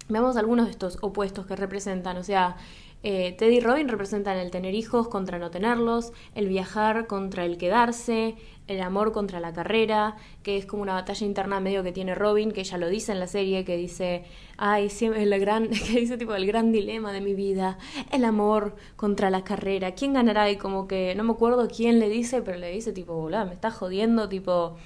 [0.10, 2.18] veamos algunos de estos opuestos que representan.
[2.18, 2.58] O sea,
[3.04, 7.58] Eh, Ted y Robin representan el tener hijos contra no tenerlos, el viajar contra el
[7.58, 8.36] quedarse,
[8.68, 12.52] el amor contra la carrera, que es como una batalla interna medio que tiene Robin,
[12.52, 14.24] que ella lo dice en la serie, que dice,
[14.58, 17.80] ay, siempre el gran, que dice tipo el gran dilema de mi vida,
[18.12, 20.50] el amor contra la carrera, ¿quién ganará?
[20.52, 23.54] Y como que no me acuerdo quién le dice, pero le dice tipo, hola, me
[23.54, 24.78] está jodiendo, tipo,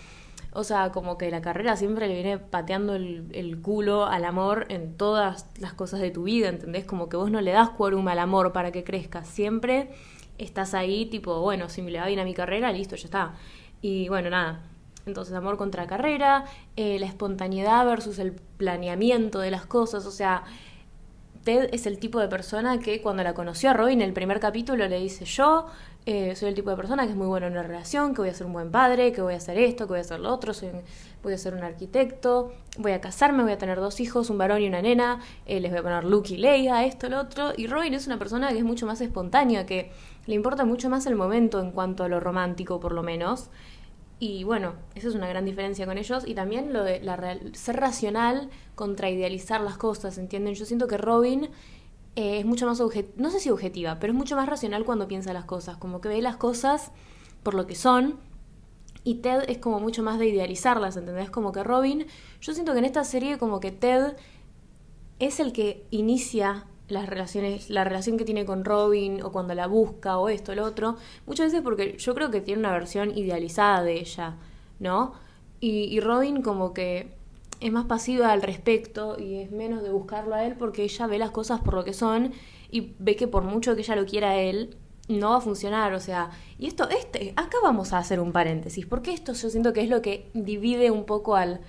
[0.55, 4.65] o sea, como que la carrera siempre le viene pateando el, el, culo al amor
[4.69, 6.85] en todas las cosas de tu vida, ¿entendés?
[6.85, 9.89] Como que vos no le das quórum al amor para que crezca, siempre
[10.37, 13.33] estás ahí tipo, bueno, si me le va bien a mi carrera, listo, ya está.
[13.81, 14.63] Y bueno, nada.
[15.05, 20.05] Entonces, amor contra carrera, eh, la espontaneidad versus el planeamiento de las cosas.
[20.05, 20.43] O sea,
[21.43, 24.87] Ted es el tipo de persona que cuando la conoció a Robin el primer capítulo
[24.87, 25.67] le dice yo
[26.07, 28.29] eh, soy el tipo de persona que es muy bueno en una relación, que voy
[28.29, 30.31] a ser un buen padre, que voy a hacer esto, que voy a hacer lo
[30.31, 30.69] otro, soy
[31.23, 34.61] voy a ser un arquitecto, voy a casarme, voy a tener dos hijos, un varón
[34.61, 37.53] y una nena, eh, les voy a poner Luke y Leia, esto, lo otro.
[37.57, 39.91] Y Robin es una persona que es mucho más espontánea, que
[40.27, 43.49] le importa mucho más el momento en cuanto a lo romántico, por lo menos.
[44.19, 46.27] Y bueno, esa es una gran diferencia con ellos.
[46.27, 50.53] Y también lo de la ser racional contra idealizar las cosas, ¿entienden?
[50.53, 51.49] Yo siento que Robin
[52.15, 55.07] eh, es mucho más objetiva, no sé si objetiva, pero es mucho más racional cuando
[55.07, 56.91] piensa las cosas, como que ve las cosas
[57.43, 58.19] por lo que son.
[59.03, 61.29] Y Ted es como mucho más de idealizarlas, ¿entendés?
[61.29, 62.07] Como que Robin,
[62.41, 64.15] yo siento que en esta serie como que Ted
[65.19, 69.67] es el que inicia las relaciones, la relación que tiene con Robin o cuando la
[69.67, 70.97] busca o esto, lo otro,
[71.27, 74.37] muchas veces porque yo creo que tiene una versión idealizada de ella,
[74.79, 75.13] ¿no?
[75.59, 77.15] Y Robin como que
[77.59, 81.17] es más pasiva al respecto y es menos de buscarlo a él porque ella ve
[81.17, 82.33] las cosas por lo que son
[82.69, 85.93] y ve que por mucho que ella lo quiera a él, no va a funcionar,
[85.93, 89.71] o sea, y esto, este, acá vamos a hacer un paréntesis, porque esto yo siento
[89.71, 91.61] que es lo que divide un poco al,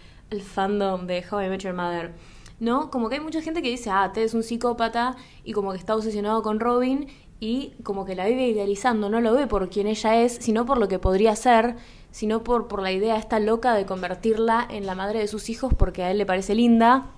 [0.43, 2.15] fandom de How I Met Mother,
[2.59, 2.91] ¿no?
[2.91, 5.79] Como que hay mucha gente que dice, ah, Ted es un psicópata y como que
[5.79, 7.07] está obsesionado con Robin
[7.41, 10.79] y como que la vive idealizando, no lo ve por quien ella es, sino por
[10.79, 11.77] lo que podría ser,
[12.11, 15.75] sino por, por la idea esta loca de convertirla en la madre de sus hijos
[15.75, 17.09] porque a él le parece linda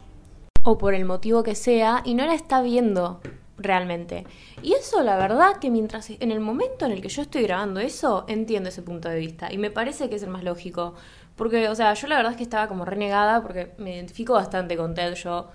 [0.64, 3.20] o por el motivo que sea y no la está viendo
[3.58, 4.26] realmente.
[4.62, 7.80] Y eso la verdad que mientras en el momento en el que yo estoy grabando
[7.80, 10.94] eso, entiendo ese punto de vista y me parece que es el más lógico.
[11.36, 14.76] Porque, o sea, yo la verdad es que estaba como renegada porque me identifico bastante
[14.76, 15.14] con Ted.
[15.14, 15.48] Yo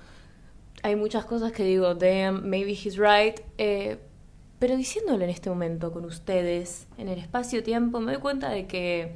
[0.81, 3.41] hay muchas cosas que digo, damn, maybe he's right.
[3.57, 3.99] Eh,
[4.63, 9.11] pero diciéndolo en este momento con ustedes, en el espacio-tiempo, me doy cuenta de que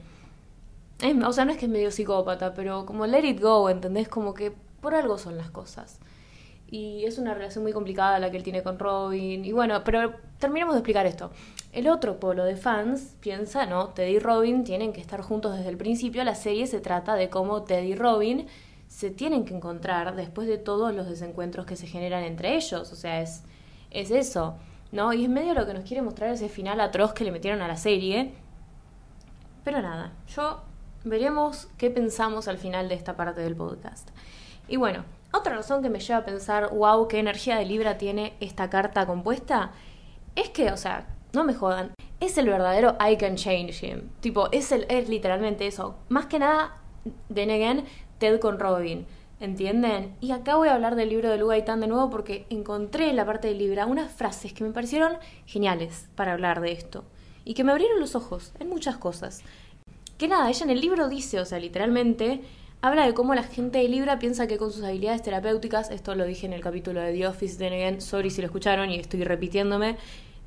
[1.26, 4.10] o sea, no es que es medio psicópata, pero como let it go, ¿entendés?
[4.10, 6.00] Como que por algo son las cosas.
[6.70, 9.46] Y es una relación muy complicada la que él tiene con Robin.
[9.46, 11.32] Y bueno, pero terminemos de explicar esto.
[11.72, 15.70] El otro polo de fans piensa, no, Ted y Robin tienen que estar juntos desde
[15.70, 16.26] el principio.
[16.26, 18.48] La serie se trata de cómo Ted y Robin
[18.90, 22.92] se tienen que encontrar después de todos los desencuentros que se generan entre ellos.
[22.92, 23.44] O sea, es,
[23.92, 24.58] es eso,
[24.92, 25.14] ¿no?
[25.14, 27.68] Y es medio lo que nos quiere mostrar ese final atroz que le metieron a
[27.68, 28.34] la serie.
[29.64, 30.62] Pero nada, yo
[31.10, 34.10] Veremos qué pensamos al final de esta parte del podcast.
[34.68, 38.34] Y bueno, otra razón que me lleva a pensar, wow, qué energía de Libra tiene
[38.42, 39.72] esta carta compuesta,
[40.36, 44.10] es que, o sea, no me jodan, es el verdadero I can change him.
[44.20, 45.96] Tipo, es, el, es literalmente eso.
[46.10, 46.76] Más que nada,
[47.30, 47.86] de again,
[48.18, 49.06] Ted con Robin.
[49.40, 50.16] ¿Entienden?
[50.20, 53.16] Y acá voy a hablar del libro de Lu Gaitán de nuevo porque encontré en
[53.16, 55.14] la parte de Libra unas frases que me parecieron
[55.46, 57.04] geniales para hablar de esto.
[57.46, 59.44] Y que me abrieron los ojos en muchas cosas.
[60.18, 62.42] Que nada, ella en el libro dice, o sea, literalmente,
[62.82, 66.26] habla de cómo la gente de Libra piensa que con sus habilidades terapéuticas, esto lo
[66.26, 69.24] dije en el capítulo de The Office, de again, sorry si lo escucharon y estoy
[69.24, 69.98] repitiéndome,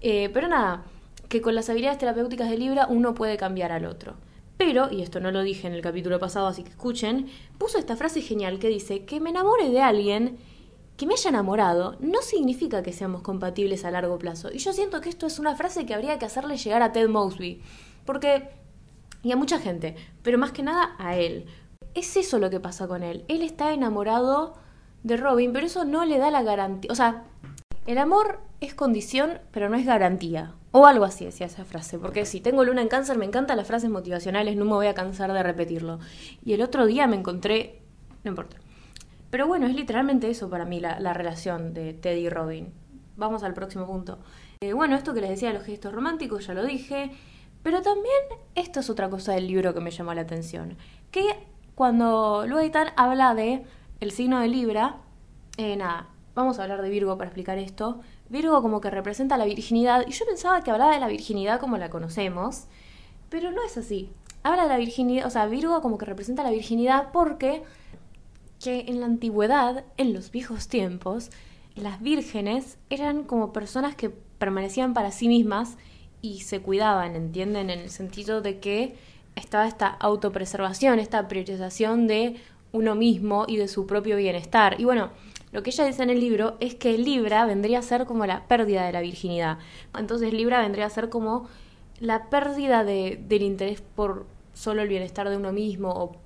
[0.01, 0.83] eh, pero nada,
[1.29, 4.17] que con las habilidades terapéuticas de Libra uno puede cambiar al otro.
[4.61, 7.97] Pero, y esto no lo dije en el capítulo pasado, así que escuchen, puso esta
[7.97, 10.37] frase genial que dice, que me enamore de alguien
[10.99, 14.53] que me haya enamorado no significa que seamos compatibles a largo plazo.
[14.53, 17.09] Y yo siento que esto es una frase que habría que hacerle llegar a Ted
[17.09, 17.63] Mosby.
[18.05, 18.51] Porque
[19.23, 21.47] y a mucha gente, pero más que nada a él.
[21.95, 23.25] Es eso lo que pasa con él.
[23.29, 24.59] Él está enamorado
[25.05, 26.93] de Robin, pero eso no le da la garantía.
[26.93, 27.25] O sea,
[27.87, 30.53] el amor es condición, pero no es garantía.
[30.73, 31.99] O algo así decía esa frase.
[31.99, 34.95] Porque si tengo luna en cáncer, me encantan las frases motivacionales, no me voy a
[34.95, 35.99] cansar de repetirlo.
[36.45, 37.83] Y el otro día me encontré.
[38.23, 38.57] No importa.
[39.31, 42.73] Pero bueno, es literalmente eso para mí la, relación de Teddy y Robin.
[43.17, 44.19] Vamos al próximo punto.
[44.61, 47.11] Eh, bueno, esto que les decía de los gestos románticos, ya lo dije.
[47.63, 48.15] Pero también
[48.55, 50.77] esto es otra cosa del libro que me llamó la atención.
[51.11, 51.25] Que
[51.75, 53.65] cuando Luetan habla de
[54.01, 54.97] el signo de Libra,
[55.59, 58.01] eh, nada, vamos a hablar de Virgo para explicar esto.
[58.31, 61.77] Virgo como que representa la virginidad, y yo pensaba que hablaba de la virginidad como
[61.77, 62.65] la conocemos,
[63.29, 64.11] pero no es así.
[64.43, 67.63] Habla de la virginidad, o sea, Virgo como que representa la virginidad porque
[68.61, 71.31] que en la antigüedad, en los viejos tiempos,
[71.75, 75.77] las vírgenes eran como personas que permanecían para sí mismas
[76.23, 77.71] y se cuidaban, ¿entienden?
[77.71, 78.97] En el sentido de que
[79.35, 82.37] estaba esta autopreservación, esta priorización de
[82.73, 84.79] uno mismo y de su propio bienestar.
[84.79, 85.11] Y bueno,
[85.53, 88.47] lo que ella dice en el libro es que Libra vendría a ser como la
[88.47, 89.59] pérdida de la virginidad.
[89.99, 91.49] Entonces Libra vendría a ser como
[91.99, 96.17] la pérdida de, del interés por solo el bienestar de uno mismo o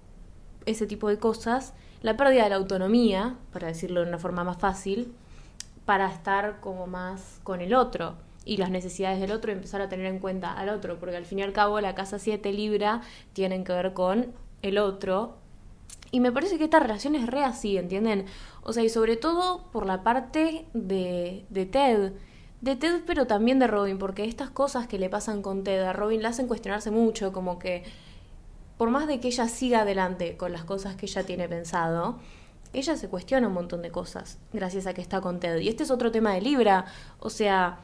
[0.66, 4.58] ese tipo de cosas, la pérdida de la autonomía, para decirlo de una forma más
[4.58, 5.12] fácil,
[5.84, 9.88] para estar como más con el otro y las necesidades del otro y empezar a
[9.88, 13.00] tener en cuenta al otro, porque al fin y al cabo la casa 7 Libra
[13.32, 14.32] tienen que ver con
[14.62, 15.36] el otro.
[16.10, 18.26] Y me parece que esta relación es re así, ¿entienden?
[18.62, 22.12] O sea, y sobre todo por la parte de, de Ted.
[22.60, 25.92] De Ted, pero también de Robin, porque estas cosas que le pasan con Ted a
[25.92, 27.84] Robin le hacen cuestionarse mucho, como que
[28.76, 32.18] por más de que ella siga adelante con las cosas que ella tiene pensado,
[32.72, 35.58] ella se cuestiona un montón de cosas gracias a que está con Ted.
[35.58, 36.86] Y este es otro tema de Libra,
[37.20, 37.78] o sea,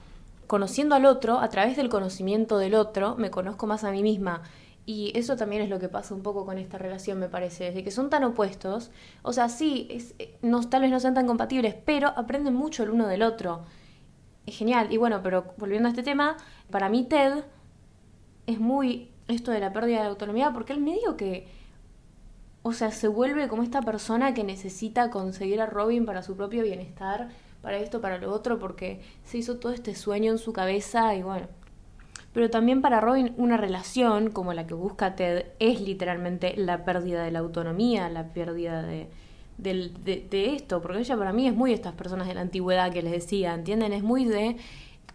[0.46, 4.42] conociendo al otro, a través del conocimiento del otro, me conozco más a mí misma.
[4.86, 7.84] Y eso también es lo que pasa un poco con esta relación, me parece, desde
[7.84, 8.90] que son tan opuestos.
[9.22, 12.90] O sea, sí, es, no, tal vez no sean tan compatibles, pero aprenden mucho el
[12.90, 13.62] uno del otro.
[14.46, 14.92] Es genial.
[14.92, 16.36] Y bueno, pero volviendo a este tema,
[16.70, 17.44] para mí Ted
[18.46, 21.46] es muy esto de la pérdida de autonomía, porque él medio que,
[22.62, 26.62] o sea, se vuelve como esta persona que necesita conseguir a Robin para su propio
[26.62, 27.28] bienestar,
[27.62, 31.22] para esto, para lo otro, porque se hizo todo este sueño en su cabeza y
[31.22, 31.46] bueno.
[32.32, 37.24] Pero también para Robin una relación como la que busca Ted es literalmente la pérdida
[37.24, 39.08] de la autonomía, la pérdida de,
[39.58, 43.02] de, de, esto, porque ella para mí es muy estas personas de la antigüedad que
[43.02, 43.92] les decía, ¿entienden?
[43.92, 44.56] Es muy de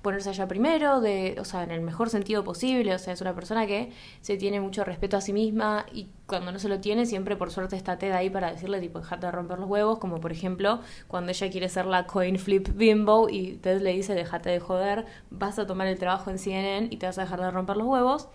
[0.01, 3.33] ponerse allá primero, de, o sea, en el mejor sentido posible, o sea, es una
[3.33, 7.05] persona que se tiene mucho respeto a sí misma y cuando no se lo tiene,
[7.05, 10.21] siempre por suerte está Ted ahí para decirle, tipo, dejate de romper los huevos, como
[10.21, 14.49] por ejemplo, cuando ella quiere ser la coin flip bimbo y Ted le dice, dejate
[14.49, 17.51] de joder, vas a tomar el trabajo en CNN y te vas a dejar de
[17.51, 18.29] romper los huevos.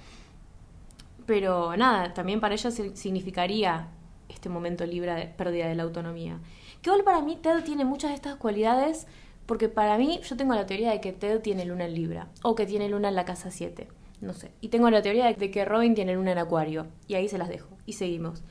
[1.27, 3.88] Pero nada, también para ella significaría
[4.29, 6.38] este momento libre de pérdida de la autonomía.
[6.83, 9.07] Que igual para mí Ted tiene muchas de estas cualidades
[9.51, 12.55] porque para mí, yo tengo la teoría de que Ted tiene luna en Libra, o
[12.55, 13.89] que tiene luna en la casa 7,
[14.21, 14.53] no sé.
[14.61, 17.49] Y tengo la teoría de que Robin tiene luna en Acuario, y ahí se las
[17.49, 18.45] dejo, y seguimos.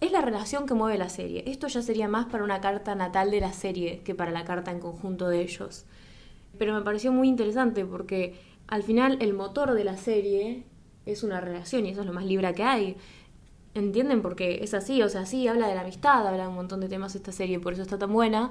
[0.00, 1.44] Es la relación que mueve la serie.
[1.46, 4.72] Esto ya sería más para una carta natal de la serie que para la carta
[4.72, 5.84] en conjunto de ellos.
[6.58, 10.64] Pero me pareció muy interesante porque al final el motor de la serie
[11.06, 12.96] es una relación y eso es lo más Libra que hay.
[13.74, 14.20] ¿Entienden?
[14.20, 16.88] Porque es así, o sea, sí, habla de la amistad, habla de un montón de
[16.88, 18.50] temas esta serie, por eso está tan buena,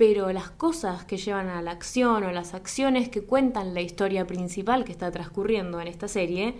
[0.00, 4.26] pero las cosas que llevan a la acción o las acciones que cuentan la historia
[4.26, 6.54] principal que está transcurriendo en esta serie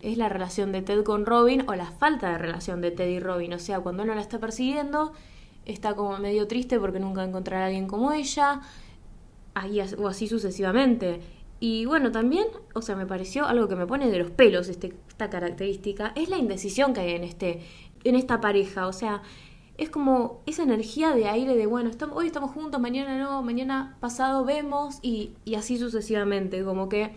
[0.00, 3.20] es la relación de Ted con Robin o la falta de relación de Ted y
[3.20, 3.52] Robin.
[3.52, 5.12] O sea, cuando uno la está persiguiendo,
[5.64, 8.62] está como medio triste porque nunca encontrará a alguien como ella,
[9.54, 11.20] ahí, o así sucesivamente.
[11.60, 14.92] Y bueno, también, o sea, me pareció algo que me pone de los pelos este,
[15.08, 17.60] esta característica, es la indecisión que hay en, este,
[18.02, 18.88] en esta pareja.
[18.88, 19.22] O sea,
[19.80, 23.96] es como esa energía de aire de, bueno, estamos, hoy estamos juntos, mañana no, mañana
[23.98, 27.12] pasado vemos y, y así sucesivamente, como que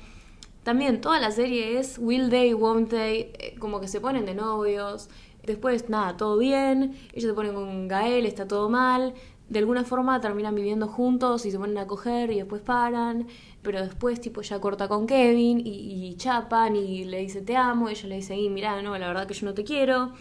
[0.63, 4.33] también toda la serie es will they, won't they, eh, como que se ponen de
[4.33, 5.09] novios,
[5.45, 9.13] después nada, todo bien, ellos se ponen con Gael, está todo mal,
[9.49, 13.27] de alguna forma terminan viviendo juntos y se ponen a coger y después paran,
[13.61, 17.89] pero después tipo ya corta con Kevin y, y chapan y le dice te amo,
[17.89, 20.13] y ella le dice, y mira, no, la verdad que yo no te quiero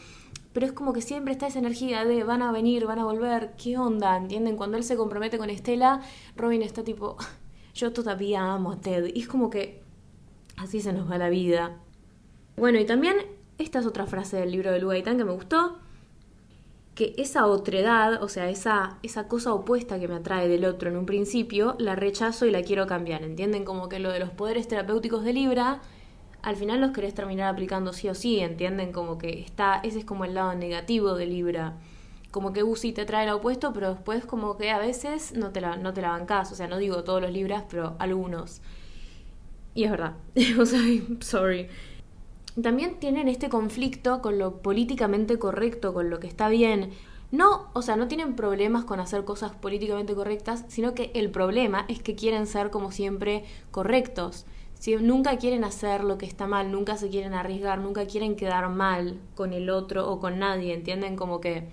[0.53, 3.53] pero es como que siempre está esa energía de van a venir, van a volver,
[3.57, 4.17] ¿qué onda?
[4.17, 4.57] ¿Entienden?
[4.57, 6.03] Cuando él se compromete con Estela,
[6.37, 7.17] Robin está tipo,
[7.75, 9.11] yo todavía amo a Ted.
[9.15, 9.83] Y es como que
[10.57, 11.79] así se nos va la vida.
[12.57, 13.17] Bueno, y también
[13.59, 15.79] esta es otra frase del libro de Lugaitán que me gustó,
[16.95, 20.99] que esa otredad, o sea, esa, esa cosa opuesta que me atrae del otro en
[20.99, 23.23] un principio, la rechazo y la quiero cambiar.
[23.23, 23.65] ¿Entienden?
[23.65, 25.81] Como que lo de los poderes terapéuticos de Libra
[26.43, 28.93] al final los querés terminar aplicando sí o sí, ¿entienden?
[28.93, 31.75] Como que está, ese es como el lado negativo de Libra.
[32.33, 35.61] Como que Uzi te trae lo opuesto, pero después como que a veces no te
[35.61, 36.51] la, no te la bancás.
[36.51, 38.61] O sea, no digo todos los Libras, pero algunos.
[39.75, 40.15] Y es verdad.
[40.59, 40.81] o sea,
[41.21, 41.69] sorry.
[42.61, 46.91] También tienen este conflicto con lo políticamente correcto, con lo que está bien.
[47.31, 51.87] No, o sea, no tienen problemas con hacer cosas políticamente correctas, sino que el problema
[51.89, 54.45] es que quieren ser como siempre correctos
[54.83, 58.69] si nunca quieren hacer lo que está mal, nunca se quieren arriesgar, nunca quieren quedar
[58.69, 61.15] mal con el otro o con nadie, ¿entienden?
[61.15, 61.69] Como que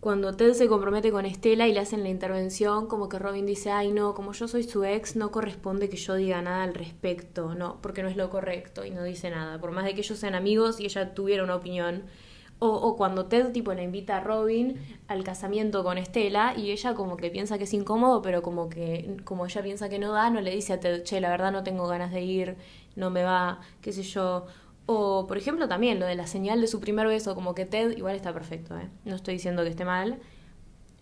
[0.00, 3.70] cuando Ted se compromete con Estela y le hacen la intervención, como que Robin dice,
[3.70, 7.54] ay no, como yo soy su ex, no corresponde que yo diga nada al respecto,
[7.54, 10.18] no, porque no es lo correcto y no dice nada, por más de que ellos
[10.18, 12.04] sean amigos y ella tuviera una opinión,
[12.60, 17.16] O, cuando Ted tipo le invita a Robin al casamiento con Estela y ella como
[17.16, 20.40] que piensa que es incómodo, pero como que como ella piensa que no da, no
[20.40, 22.56] le dice a Ted, che, la verdad no tengo ganas de ir,
[22.96, 24.46] no me va, qué sé yo.
[24.86, 27.96] O por ejemplo también lo de la señal de su primer beso, como que Ted
[27.96, 28.88] igual está perfecto, ¿eh?
[29.04, 30.18] no estoy diciendo que esté mal,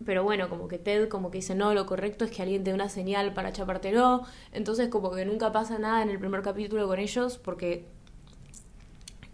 [0.05, 2.71] pero bueno, como que Ted como que dice, no, lo correcto es que alguien te
[2.71, 4.25] dé una señal para chapártelo.
[4.53, 7.87] Entonces como que nunca pasa nada en el primer capítulo con ellos porque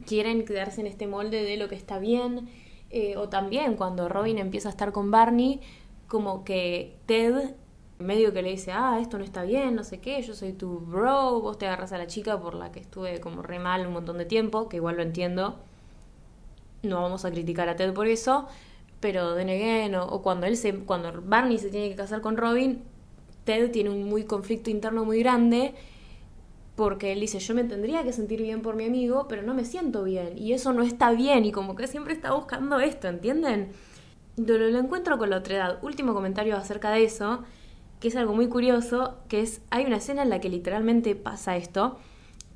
[0.06, 2.48] quieren quedarse en este molde de lo que está bien.
[2.90, 5.60] Eh, o también cuando Robin empieza a estar con Barney,
[6.08, 7.54] como que Ted
[7.98, 10.80] medio que le dice, ah, esto no está bien, no sé qué, yo soy tu
[10.80, 13.92] bro, vos te agarras a la chica por la que estuve como re mal un
[13.94, 15.56] montón de tiempo, que igual lo entiendo.
[16.82, 18.46] No vamos a criticar a Ted por eso,
[19.00, 22.36] pero de again, o, o, cuando él se, cuando Barney se tiene que casar con
[22.36, 22.82] Robin,
[23.44, 25.74] Ted tiene un muy conflicto interno muy grande
[26.82, 29.64] porque él dice, yo me tendría que sentir bien por mi amigo, pero no me
[29.64, 33.70] siento bien, y eso no está bien, y como que siempre está buscando esto, ¿entienden?
[34.36, 35.78] Lo, encuentro con la otra edad.
[35.84, 37.44] Último comentario acerca de eso,
[38.00, 41.56] que es algo muy curioso, que es, hay una escena en la que literalmente pasa
[41.56, 42.00] esto,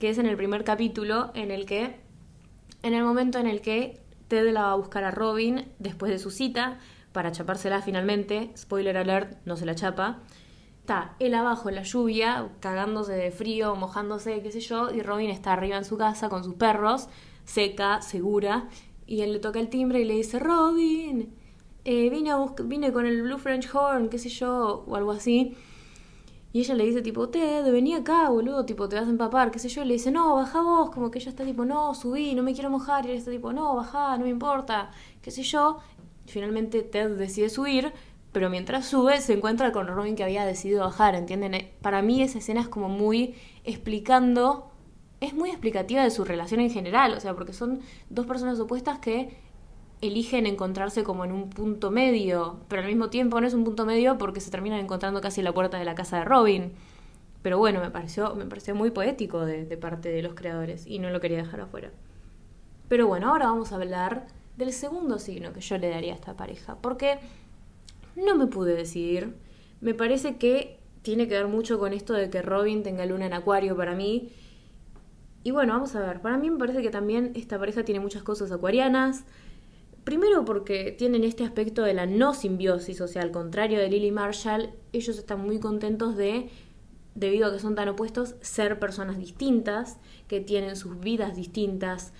[0.00, 1.94] que es en el primer capítulo, en el que,
[2.82, 6.18] en el momento en el que Ted la va a buscar a Robin después de
[6.18, 6.80] su cita,
[7.12, 10.18] para chapársela finalmente, spoiler alert, no se la chapa,
[10.86, 15.30] está él abajo en la lluvia, cagándose de frío, mojándose, qué sé yo, y Robin
[15.30, 17.08] está arriba en su casa con sus perros,
[17.44, 18.68] seca, segura,
[19.04, 21.34] y él le toca el timbre y le dice, Robin,
[21.84, 25.56] eh, vine, a vine con el Blue French Horn, qué sé yo, o algo así.
[26.52, 29.58] Y ella le dice, tipo, Ted, vení acá, boludo, tipo, te vas a empapar, qué
[29.58, 29.82] sé yo.
[29.82, 32.54] Y le dice, no, baja vos, como que ella está tipo, no, subí, no me
[32.54, 33.06] quiero mojar.
[33.06, 35.78] Y él está tipo, no, baja, no me importa, qué sé yo.
[36.26, 37.92] finalmente Ted decide subir,
[38.36, 41.54] pero mientras sube se encuentra con Robin que había decidido bajar, ¿entienden?
[41.54, 43.34] Eh, para mí esa escena es como muy
[43.64, 44.70] explicando,
[45.22, 47.80] es muy explicativa de su relación en general, o sea, porque son
[48.10, 49.38] dos personas opuestas que
[50.02, 53.86] eligen encontrarse como en un punto medio, pero al mismo tiempo no es un punto
[53.86, 56.72] medio porque se terminan encontrando casi en la puerta de la casa de Robin.
[57.40, 60.98] Pero bueno, me pareció, me pareció muy poético de, de parte de los creadores y
[60.98, 61.90] no lo quería dejar afuera.
[62.88, 64.26] Pero bueno, ahora vamos a hablar
[64.58, 67.18] del segundo signo que yo le daría a esta pareja, porque
[68.16, 69.34] no me pude decidir.
[69.80, 73.32] Me parece que tiene que ver mucho con esto de que Robin tenga luna en
[73.32, 74.32] acuario para mí.
[75.44, 76.20] Y bueno, vamos a ver.
[76.20, 79.24] Para mí me parece que también esta pareja tiene muchas cosas acuarianas.
[80.02, 84.12] Primero porque tienen este aspecto de la no simbiosis, o sea, al contrario de Lily
[84.12, 86.48] Marshall, ellos están muy contentos de,
[87.16, 89.98] debido a que son tan opuestos, ser personas distintas,
[90.28, 92.12] que tienen sus vidas distintas,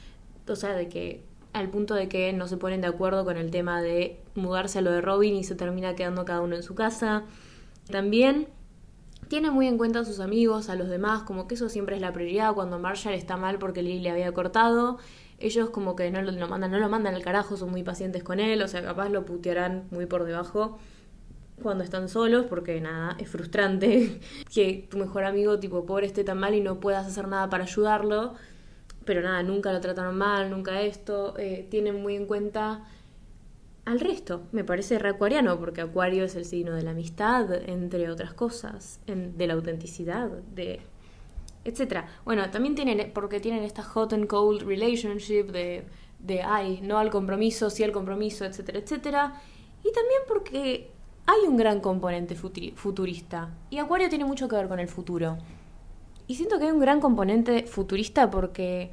[0.49, 1.25] o sea, de que
[1.57, 4.83] al punto de que no se ponen de acuerdo con el tema de mudarse a
[4.83, 7.25] lo de Robin y se termina quedando cada uno en su casa.
[7.91, 8.49] También
[9.29, 12.03] tiene muy en cuenta a sus amigos, a los demás, como que eso siempre es
[12.03, 12.53] la prioridad.
[12.53, 14.99] Cuando Marshall está mal porque Lily le había cortado,
[15.39, 18.39] ellos como que no lo, mandan, no lo mandan al carajo, son muy pacientes con
[18.39, 20.79] él, o sea, capaz lo putearán muy por debajo
[21.63, 24.21] cuando están solos, porque nada, es frustrante
[24.55, 27.65] que tu mejor amigo, tipo, pobre, esté tan mal y no puedas hacer nada para
[27.65, 28.35] ayudarlo
[29.07, 32.85] pero nada, nunca lo trataron mal, nunca esto, eh, tienen muy en cuenta
[33.87, 34.43] al resto.
[34.53, 39.01] Me parece re acuariano, porque Acuario es el signo de la amistad, entre otras cosas,
[39.07, 40.81] de la autenticidad, de
[41.65, 42.07] etcétera.
[42.25, 45.85] Bueno, también tienen, porque tienen esta hot and cold relationship de,
[46.19, 49.41] de ay, no al compromiso, sí al compromiso, etcétera, etcétera.
[49.83, 50.91] Y también porque
[51.27, 53.51] hay un gran componente futurista.
[53.71, 55.39] Y Acuario tiene mucho que ver con el futuro.
[56.27, 58.91] Y siento que hay un gran componente futurista porque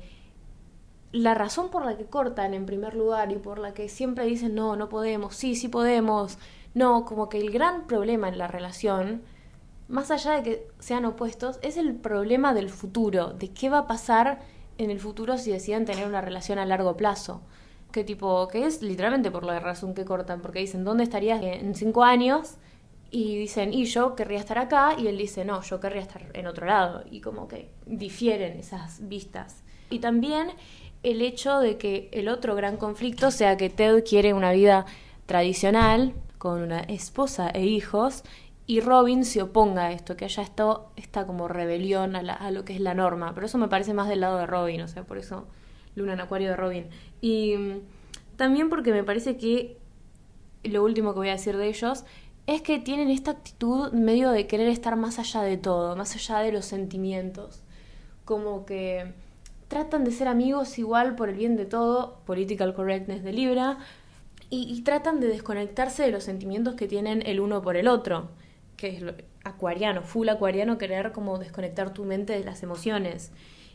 [1.12, 4.56] la razón por la que cortan en primer lugar y por la que siempre dicen
[4.56, 6.38] no, no podemos, sí, sí podemos,
[6.74, 9.22] no, como que el gran problema en la relación,
[9.88, 13.88] más allá de que sean opuestos, es el problema del futuro, de qué va a
[13.88, 14.42] pasar
[14.78, 17.42] en el futuro si deciden tener una relación a largo plazo.
[17.92, 21.76] Que tipo, que es literalmente por la razón que cortan, porque dicen, ¿dónde estarías en
[21.76, 22.58] cinco años?
[23.14, 26.48] Y dicen, y yo querría estar acá, y él dice, no, yo querría estar en
[26.48, 29.64] otro lado, y como que difieren esas vistas.
[29.92, 30.48] Y también
[31.04, 34.88] el hecho de que el otro gran conflicto sea que Ted quiere una vida
[35.28, 38.24] tradicional, con una esposa e hijos,
[38.66, 42.66] y Robin se oponga a esto, que haya esto, esta como rebelión a, a, lo
[42.66, 43.36] que es la norma.
[43.36, 45.46] Pero eso me parece más del lado de Robin, o sea, por eso
[45.94, 46.88] Luna en Acuario de Robin.
[47.22, 47.80] Y mm,
[48.38, 49.78] también porque me parece que
[50.64, 52.06] lo último que voy a decir de ellos
[52.48, 56.40] es que tienen esta actitud medio de querer estar más allá de todo, más allá
[56.40, 57.64] de los sentimientos.
[58.26, 59.14] Como que
[59.68, 63.78] tratan de ser amigos igual por el bien de todo, political correctness de Libra,
[64.50, 68.30] y, tratan de desconectarse de los sentimientos que tienen el uno por el otro,
[68.78, 73.32] que es lo, acuariano, full acuariano, querer como desconectar tu mente de las emociones.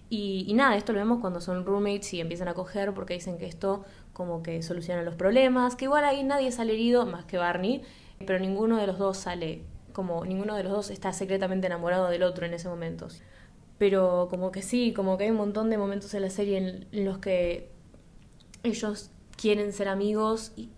[0.09, 3.39] Y, y, nada, esto lo vemos cuando son roommates y empiezan a coger porque dicen
[3.39, 7.39] que esto como que solucionan los problemas, que igual ahí nadie sale herido más que
[7.39, 7.83] Barney,
[8.27, 9.62] pero ninguno de los dos sale,
[9.93, 13.09] como ninguno de los dos está secretamente enamorado del otro en ese momento.
[13.79, 17.05] Pero como que sí, como que hay un montón de momentos en la serie en,
[17.05, 17.71] los que
[18.64, 20.71] ellos quieren ser amigos y,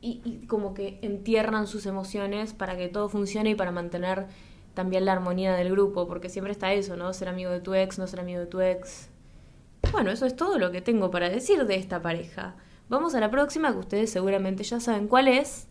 [0.00, 4.26] y, como que entierran sus emociones para que todo funcione y para mantener
[4.74, 7.12] también la armonía del grupo, porque siempre está eso, ¿no?
[7.12, 9.10] Ser amigo de tu ex, no ser amigo de tu ex.
[9.90, 12.54] Bueno, eso es todo lo que tengo para decir de esta pareja.
[12.88, 15.66] Vamos a la próxima, que ustedes seguramente ya saben cuál es.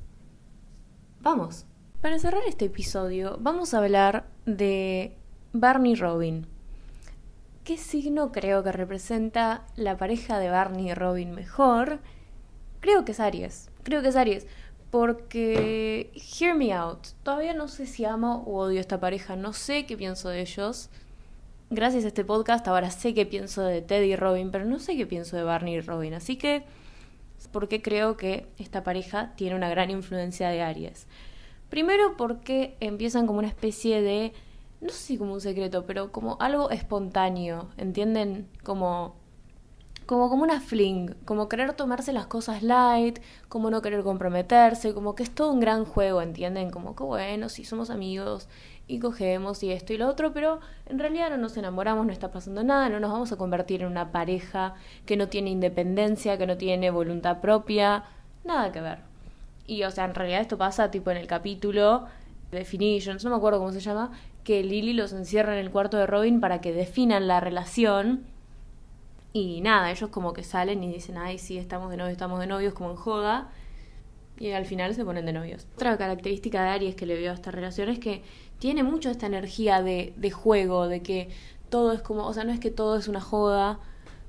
[1.21, 1.65] Vamos.
[2.01, 5.17] Para cerrar este episodio, vamos a hablar de
[5.51, 6.47] Barney Robin.
[7.65, 11.99] ¿Qué signo creo que representa la pareja de Barney y Robin mejor?
[12.79, 13.69] Creo que es Aries.
[13.83, 14.47] Creo que es Aries.
[14.91, 19.51] Porque, hear me out, todavía no sé si amo o odio a esta pareja, no
[19.51, 20.89] sé qué pienso de ellos.
[21.69, 24.95] Gracias a este podcast ahora sé qué pienso de Teddy y Robin, pero no sé
[24.95, 26.13] qué pienso de Barney y Robin.
[26.13, 26.63] Así que,
[27.51, 31.07] porque creo que esta pareja tiene una gran influencia de Aries.
[31.69, 34.33] Primero porque empiezan como una especie de,
[34.81, 38.47] no sé si como un secreto, pero como algo espontáneo, ¿entienden?
[38.63, 39.15] Como
[40.09, 45.13] como, como una fling, como querer tomarse las cosas light, como no querer comprometerse, como
[45.13, 46.71] que es todo un gran juego, ¿entienden?
[46.71, 48.47] Como que bueno, si somos amigos
[48.89, 52.31] y cogemos y esto y lo otro, pero en realidad no nos enamoramos, no está
[52.31, 54.73] pasando nada, no nos vamos a convertir en una pareja
[55.05, 58.03] que no tiene independencia, que no tiene voluntad propia,
[58.43, 58.97] nada que ver.
[59.67, 62.07] Y o sea, en realidad esto pasa tipo en el capítulo
[62.51, 64.11] Definitions, no me acuerdo cómo se llama,
[64.43, 68.25] que Lily los encierra en el cuarto de Robin para que definan la relación
[69.33, 72.47] y nada, ellos como que salen y dicen, ay, sí, estamos de novios, estamos de
[72.47, 73.49] novios, como en joda.
[74.39, 75.67] Y al final se ponen de novios.
[75.75, 78.23] Otra característica de Aries que le veo a esta relación es que
[78.59, 81.29] tiene mucho esta energía de, de juego, de que
[81.69, 83.79] todo es como, o sea, no es que todo es una joda,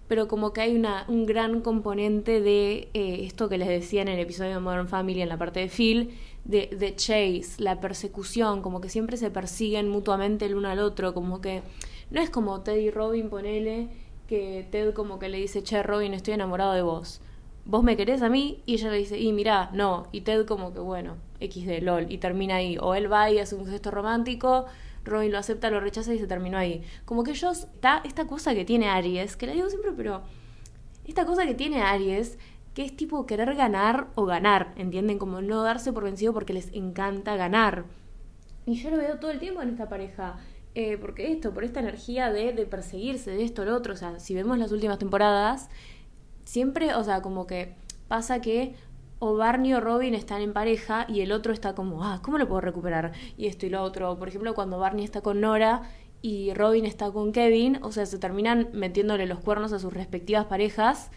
[0.09, 4.09] pero como que hay una, un gran componente de eh, esto que les decía en
[4.09, 8.62] el episodio de Modern Family, en la parte de Phil, de, de chase, la persecución,
[8.62, 11.62] como que siempre se persiguen mutuamente el uno al otro, como que
[12.11, 13.89] no es como Teddy y Robin, ponele,
[14.26, 17.20] que Ted como que le dice, che, Robin, estoy enamorado de vos.
[17.71, 18.64] ¿Vos me querés a mí?
[18.66, 20.09] Y ella le dice, y mirá, no.
[20.11, 22.11] Y Ted como que, bueno, X de LOL.
[22.11, 22.77] Y termina ahí.
[22.81, 24.66] O él va y hace un gesto romántico,
[25.05, 26.83] Robin lo acepta, lo rechaza y se terminó ahí.
[27.05, 30.23] Como que ellos, está esta cosa que tiene Aries, que le digo siempre, pero
[31.07, 32.41] esta cosa que tiene Aries,
[32.75, 35.21] que es tipo querer ganar o ganar, ¿entienden?
[35.21, 37.85] Como no darse por vencido porque les encanta ganar.
[38.66, 40.41] Y yo lo veo todo el tiempo en esta pareja.
[40.75, 44.18] Eh, porque esto, por esta energía de, de perseguirse, de esto, lo otro, o sea,
[44.18, 45.68] si vemos las últimas temporadas,
[46.51, 47.76] siempre, o sea, como que
[48.09, 48.74] pasa que
[49.20, 52.48] o Barney o Robin están en pareja y el otro está como, ah, ¿cómo lo
[52.48, 53.12] puedo recuperar?
[53.36, 54.18] Y esto y lo otro.
[54.18, 55.82] Por ejemplo, cuando Barney está con Nora
[56.22, 60.46] y Robin está con Kevin, o sea, se terminan metiéndole los cuernos a sus respectivas
[60.46, 61.12] parejas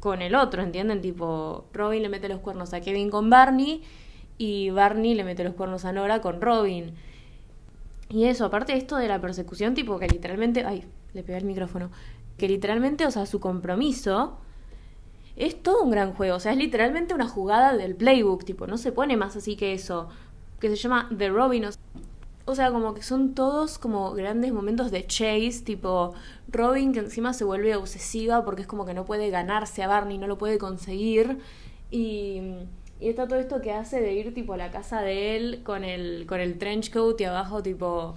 [0.00, 1.00] con el otro, ¿entienden?
[1.00, 3.84] Tipo, Robin le mete los cuernos a Kevin con Barney
[4.36, 6.92] y Barney le mete los cuernos a Nora con Robin.
[8.08, 11.44] Y eso, aparte de esto de la persecución, tipo que literalmente, ay, le pegué el
[11.44, 11.92] micrófono,
[12.36, 14.40] que literalmente, o sea, su compromiso
[15.36, 18.78] es todo un gran juego, o sea, es literalmente una jugada del playbook, tipo, no
[18.78, 20.08] se pone más así que eso,
[20.60, 21.66] que se llama The Robin,
[22.46, 26.14] o sea, como que son todos como grandes momentos de chase, tipo
[26.48, 30.18] Robin que encima se vuelve obsesiva porque es como que no puede ganarse a Barney,
[30.18, 31.38] no lo puede conseguir
[31.90, 32.40] y
[33.00, 35.84] y está todo esto que hace de ir tipo a la casa de él con
[35.84, 38.14] el, con el trench coat y abajo tipo,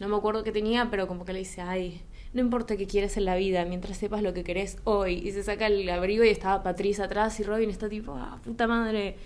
[0.00, 2.00] no me acuerdo qué tenía, pero como que le dice, ay,
[2.32, 5.14] no importa qué quieres en la vida, mientras sepas lo que querés hoy.
[5.14, 8.66] Y se saca el abrigo y estaba Patricia atrás y Robin está tipo, ah, puta
[8.66, 9.16] madre.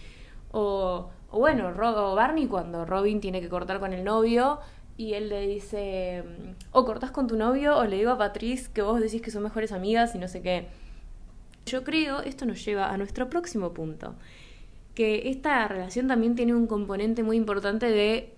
[0.50, 4.58] O, o bueno, o Barney cuando Robin tiene que cortar con el novio
[4.96, 6.24] y él le dice,
[6.72, 9.42] o cortas con tu novio o le digo a Patrice que vos decís que son
[9.42, 10.68] mejores amigas y no sé qué.
[11.66, 14.14] Yo creo, esto nos lleva a nuestro próximo punto
[14.96, 18.32] que esta relación también tiene un componente muy importante de,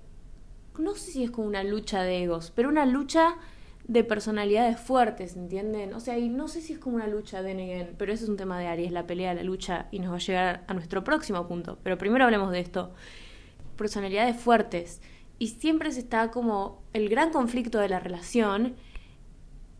[0.76, 3.36] no sé si es como una lucha de egos, pero una lucha
[3.88, 5.94] de personalidades fuertes, ¿entienden?
[5.94, 8.30] O sea, y no sé si es como una lucha de Negan, pero eso es
[8.30, 11.02] un tema de Aries, la pelea, la lucha, y nos va a llegar a nuestro
[11.04, 11.78] próximo punto.
[11.82, 12.92] Pero primero hablemos de esto.
[13.76, 15.00] Personalidades fuertes.
[15.38, 18.76] Y siempre se está como el gran conflicto de la relación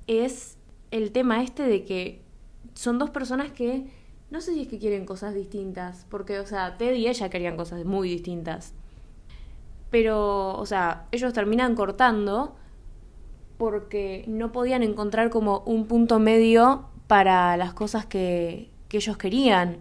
[0.07, 0.57] es
[0.91, 2.23] el tema este de que
[2.73, 3.91] son dos personas que
[4.31, 7.57] no sé si es que quieren cosas distintas, porque, o sea, Ted y ella querían
[7.57, 8.75] cosas muy distintas.
[9.91, 12.57] Pero, o sea, ellos terminan cortando
[13.59, 19.79] porque no podían encontrar como un punto medio para las cosas que, que ellos querían.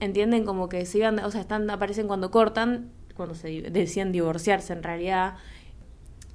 [0.00, 0.44] ¿Entienden?
[0.44, 4.82] Como que se iban, o sea, están, aparecen cuando cortan, cuando se decían divorciarse en
[4.82, 5.34] realidad,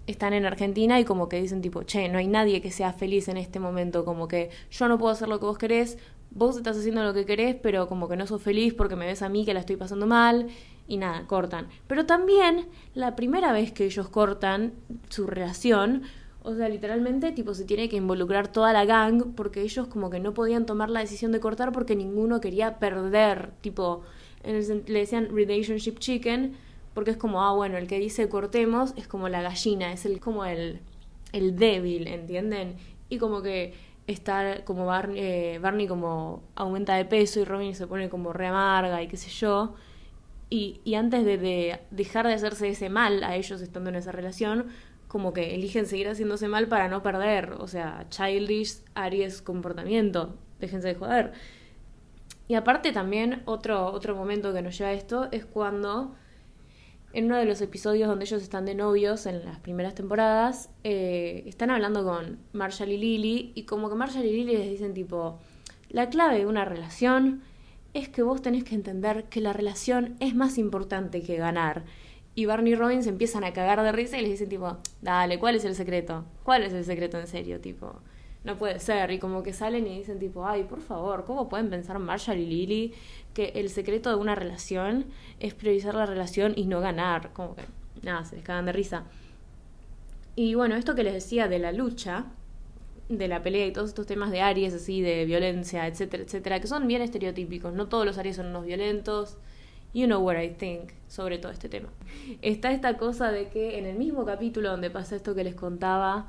[0.05, 3.29] están en Argentina y como que dicen tipo, che, no hay nadie que sea feliz
[3.29, 5.97] en este momento, como que yo no puedo hacer lo que vos querés,
[6.29, 9.21] vos estás haciendo lo que querés, pero como que no sos feliz porque me ves
[9.21, 10.47] a mí que la estoy pasando mal
[10.87, 11.67] y nada, cortan.
[11.87, 14.73] Pero también la primera vez que ellos cortan
[15.09, 16.03] su relación,
[16.43, 20.19] o sea, literalmente tipo se tiene que involucrar toda la gang porque ellos como que
[20.19, 24.01] no podían tomar la decisión de cortar porque ninguno quería perder, tipo,
[24.43, 26.53] en el, le decían relationship chicken
[26.93, 30.19] porque es como, ah, bueno, el que dice cortemos es como la gallina, es el
[30.19, 30.81] como el,
[31.31, 32.75] el débil, ¿entienden?
[33.09, 33.73] Y como que
[34.07, 38.47] estar como Barney, eh, Barney como aumenta de peso y Robin se pone como re
[38.47, 39.75] amarga y qué sé yo.
[40.49, 44.67] Y, y antes de, dejar de hacerse ese mal a ellos estando en esa relación,
[45.13, 47.51] como que eligen seguir haciéndose mal para no perder.
[47.59, 50.33] O sea, childish Aries comportamiento.
[50.59, 51.33] Déjense de joder.
[52.47, 56.15] Y aparte también otro, otro momento que nos lleva a esto es cuando
[57.13, 61.43] en uno de los episodios donde ellos están de novios en las primeras temporadas, eh,
[61.45, 65.37] están hablando con Marshall y Lily y como que Marshall y Lily les dicen tipo,
[65.89, 67.43] la clave de una relación
[67.93, 71.83] es que vos tenés que entender que la relación es más importante que ganar.
[72.35, 75.37] Y Barney y Robin se empiezan a cagar de risa y les dicen tipo, dale,
[75.37, 76.25] ¿cuál es el secreto?
[76.43, 77.59] ¿Cuál es el secreto en serio?
[77.61, 77.95] Tipo,
[78.43, 79.11] no puede ser.
[79.11, 82.45] Y como que salen y dicen tipo, ay, por favor, ¿cómo pueden pensar Marshall y
[82.45, 82.93] Lily
[83.33, 85.05] que el secreto de una relación
[85.39, 87.33] es priorizar la relación y no ganar?
[87.33, 87.63] Como que,
[88.01, 89.03] nada, se les cagan de risa.
[90.35, 92.25] Y bueno, esto que les decía de la lucha,
[93.09, 96.67] de la pelea y todos estos temas de Aries, así, de violencia, etcétera, etcétera, que
[96.67, 97.73] son bien estereotípicos.
[97.73, 99.37] No todos los Aries son unos violentos.
[99.93, 101.89] You know what I think sobre todo este tema.
[102.41, 106.27] Está esta cosa de que en el mismo capítulo donde pasa esto que les contaba,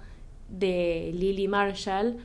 [0.48, 2.18] de Lily Marshall,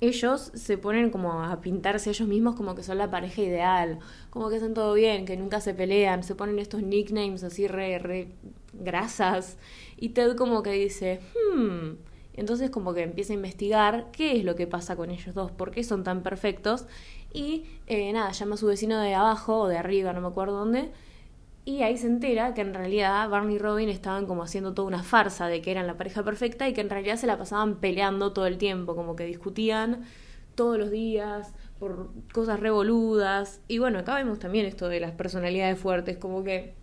[0.00, 3.98] ellos se ponen como a pintarse ellos mismos como que son la pareja ideal,
[4.30, 7.98] como que hacen todo bien, que nunca se pelean, se ponen estos nicknames así re,
[7.98, 8.28] re
[8.72, 9.58] grasas.
[9.98, 11.20] Y Ted como que dice,
[11.54, 12.09] hmm.
[12.34, 15.70] Entonces como que empieza a investigar qué es lo que pasa con ellos dos, por
[15.70, 16.86] qué son tan perfectos.
[17.32, 20.58] Y eh, nada, llama a su vecino de abajo o de arriba, no me acuerdo
[20.58, 20.90] dónde,
[21.64, 25.02] y ahí se entera que en realidad Barney y Robin estaban como haciendo toda una
[25.02, 28.32] farsa de que eran la pareja perfecta y que en realidad se la pasaban peleando
[28.32, 30.04] todo el tiempo, como que discutían
[30.54, 33.60] todos los días por cosas revoludas.
[33.68, 36.74] Y bueno, acá vemos también esto de las personalidades fuertes, como que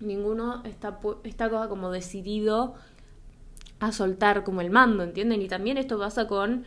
[0.00, 2.74] ninguno está, está como decidido
[3.82, 5.42] a soltar como el mando, ¿entienden?
[5.42, 6.64] Y también esto pasa con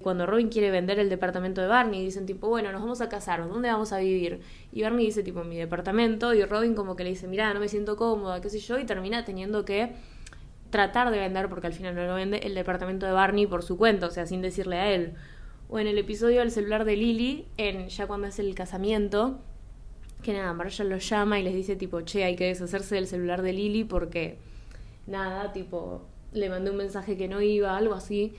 [0.00, 3.46] cuando Robin quiere vender el departamento de Barney, dicen tipo, bueno, nos vamos a casar,
[3.46, 4.40] ¿dónde vamos a vivir?
[4.72, 7.68] Y Barney dice tipo, mi departamento, y Robin como que le dice, mira, no me
[7.68, 9.92] siento cómoda, qué sé yo, y termina teniendo que
[10.70, 13.76] tratar de vender, porque al final no lo vende, el departamento de Barney por su
[13.76, 15.14] cuenta, o sea, sin decirle a él.
[15.68, 19.40] O en el episodio del celular de Lily, en ya cuando es el casamiento,
[20.22, 23.42] que nada, Marshall lo llama y les dice tipo, che, hay que deshacerse del celular
[23.42, 24.38] de Lily porque,
[25.06, 26.02] nada, tipo,
[26.36, 28.34] le mandé un mensaje que no iba, algo así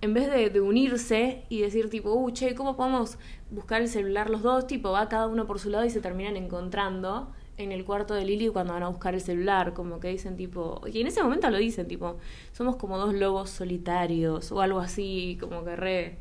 [0.00, 3.18] en vez de, unirse y decir tipo, uh, che, ¿cómo podemos
[3.50, 4.66] buscar el celular los dos?
[4.66, 8.24] Tipo, va cada uno por su lado y se terminan encontrando en el cuarto de
[8.24, 11.50] Lily cuando van a buscar el celular, como que dicen tipo, y en ese momento
[11.50, 12.18] lo dicen tipo,
[12.52, 16.18] somos como dos lobos solitarios o algo así, como que re,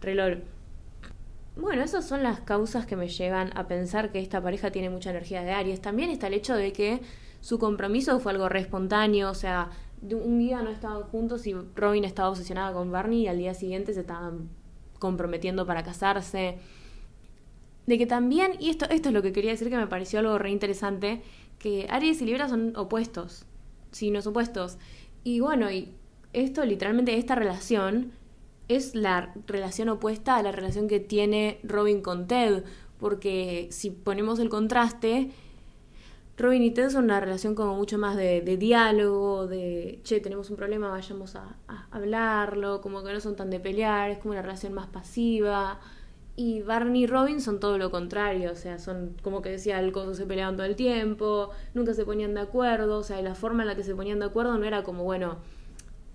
[0.00, 0.42] re.
[1.54, 5.10] Bueno, esas son las causas que me llevan a pensar que esta pareja tiene mucha
[5.10, 5.80] energía de Aries.
[5.80, 7.00] También está el hecho de que
[7.40, 9.70] su compromiso fue algo re espontáneo, o sea,
[10.02, 13.94] un día no estaban juntos y Robin estaba obsesionada con Barney y al día siguiente
[13.94, 14.48] se estaban
[14.98, 16.58] comprometiendo para casarse.
[17.86, 20.38] De que también, y esto, esto es lo que quería decir que me pareció algo
[20.38, 21.22] re interesante,
[21.58, 23.44] que Aries y Libra son opuestos,
[23.90, 24.78] signos opuestos.
[25.24, 25.94] Y bueno, y
[26.32, 28.12] esto literalmente, esta relación
[28.68, 32.64] es la relación opuesta a la relación que tiene Robin con Ted,
[32.98, 35.30] porque si ponemos el contraste,
[36.38, 40.56] Robin y Ted son una relación como mucho más de, diálogo, de, che, tenemos un
[40.56, 41.56] problema, vayamos a,
[41.90, 45.78] hablarlo, como que no son tan de pelear, es como una relación más pasiva.
[46.34, 49.92] Y Barney y Robin son todo lo contrario, o sea, son como que decía el
[49.92, 53.62] coso se peleaban todo el tiempo, nunca se ponían de acuerdo, o sea, la forma
[53.64, 55.36] en la que se ponían de acuerdo no era como, bueno,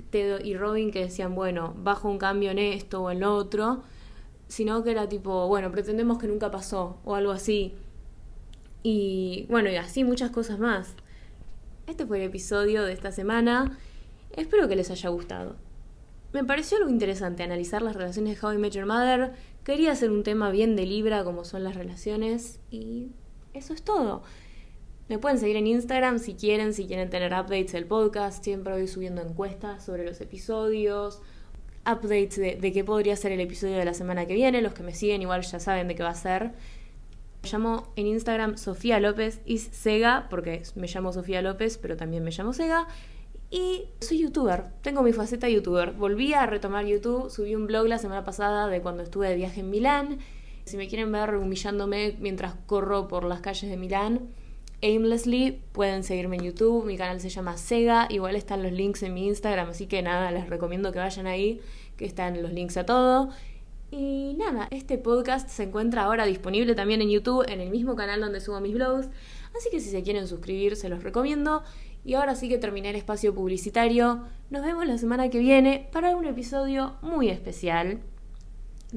[0.10, 3.84] Ted y Robin que decían, bueno, bajo un cambio en esto o en lo otro,
[4.48, 7.76] sino que era tipo, bueno, pretendemos que nunca pasó o algo así.
[8.84, 10.94] Y bueno, y así muchas cosas más.
[11.88, 13.78] Este fue el episodio de esta semana.
[14.36, 15.56] Espero que les haya gustado.
[16.34, 19.32] Me pareció algo interesante analizar las relaciones de How I Met Your Mother.
[19.64, 23.08] Quería hacer un tema bien de Libra como son las relaciones y
[23.54, 24.24] eso es todo.
[25.08, 28.44] Me pueden seguir en Instagram si quieren, si quieren tener updates del podcast.
[28.44, 31.22] Siempre voy subiendo encuestas sobre los episodios,
[31.86, 34.62] updates de, de qué podría ser el episodio de la semana que viene.
[34.62, 36.52] Los que me siguen igual ya saben de qué va a ser.
[37.44, 42.24] Me llamo en Instagram Sofía López y Sega, porque me llamo Sofía López, pero también
[42.24, 42.88] me llamo Sega.
[43.50, 45.94] Y soy youtuber, tengo mi faceta youtuber.
[45.94, 49.62] Volví a retomar YouTube, subí un blog la semana pasada de cuando estuve de viaje
[49.62, 50.20] en Milán.
[50.66, 54.28] Si me quieren ver humillándome mientras corro por las calles de Milán,
[54.84, 56.86] aimlessly, pueden seguirme en YouTube.
[56.86, 60.30] Mi canal se llama Sega, igual están los links en mi Instagram, así que nada,
[60.32, 61.62] les recomiendo que vayan ahí,
[61.96, 63.30] que están los links a todo.
[63.90, 68.20] Y nada, este podcast se encuentra ahora disponible también en YouTube, en el mismo canal
[68.20, 69.08] donde subo mis blogs.
[69.56, 71.64] Así que si se quieren suscribir, se los recomiendo.
[72.04, 74.24] Y ahora sí que terminé el espacio publicitario.
[74.50, 78.00] Nos vemos la semana que viene para un episodio muy especial.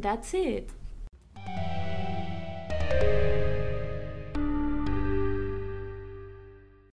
[0.00, 0.70] That's it.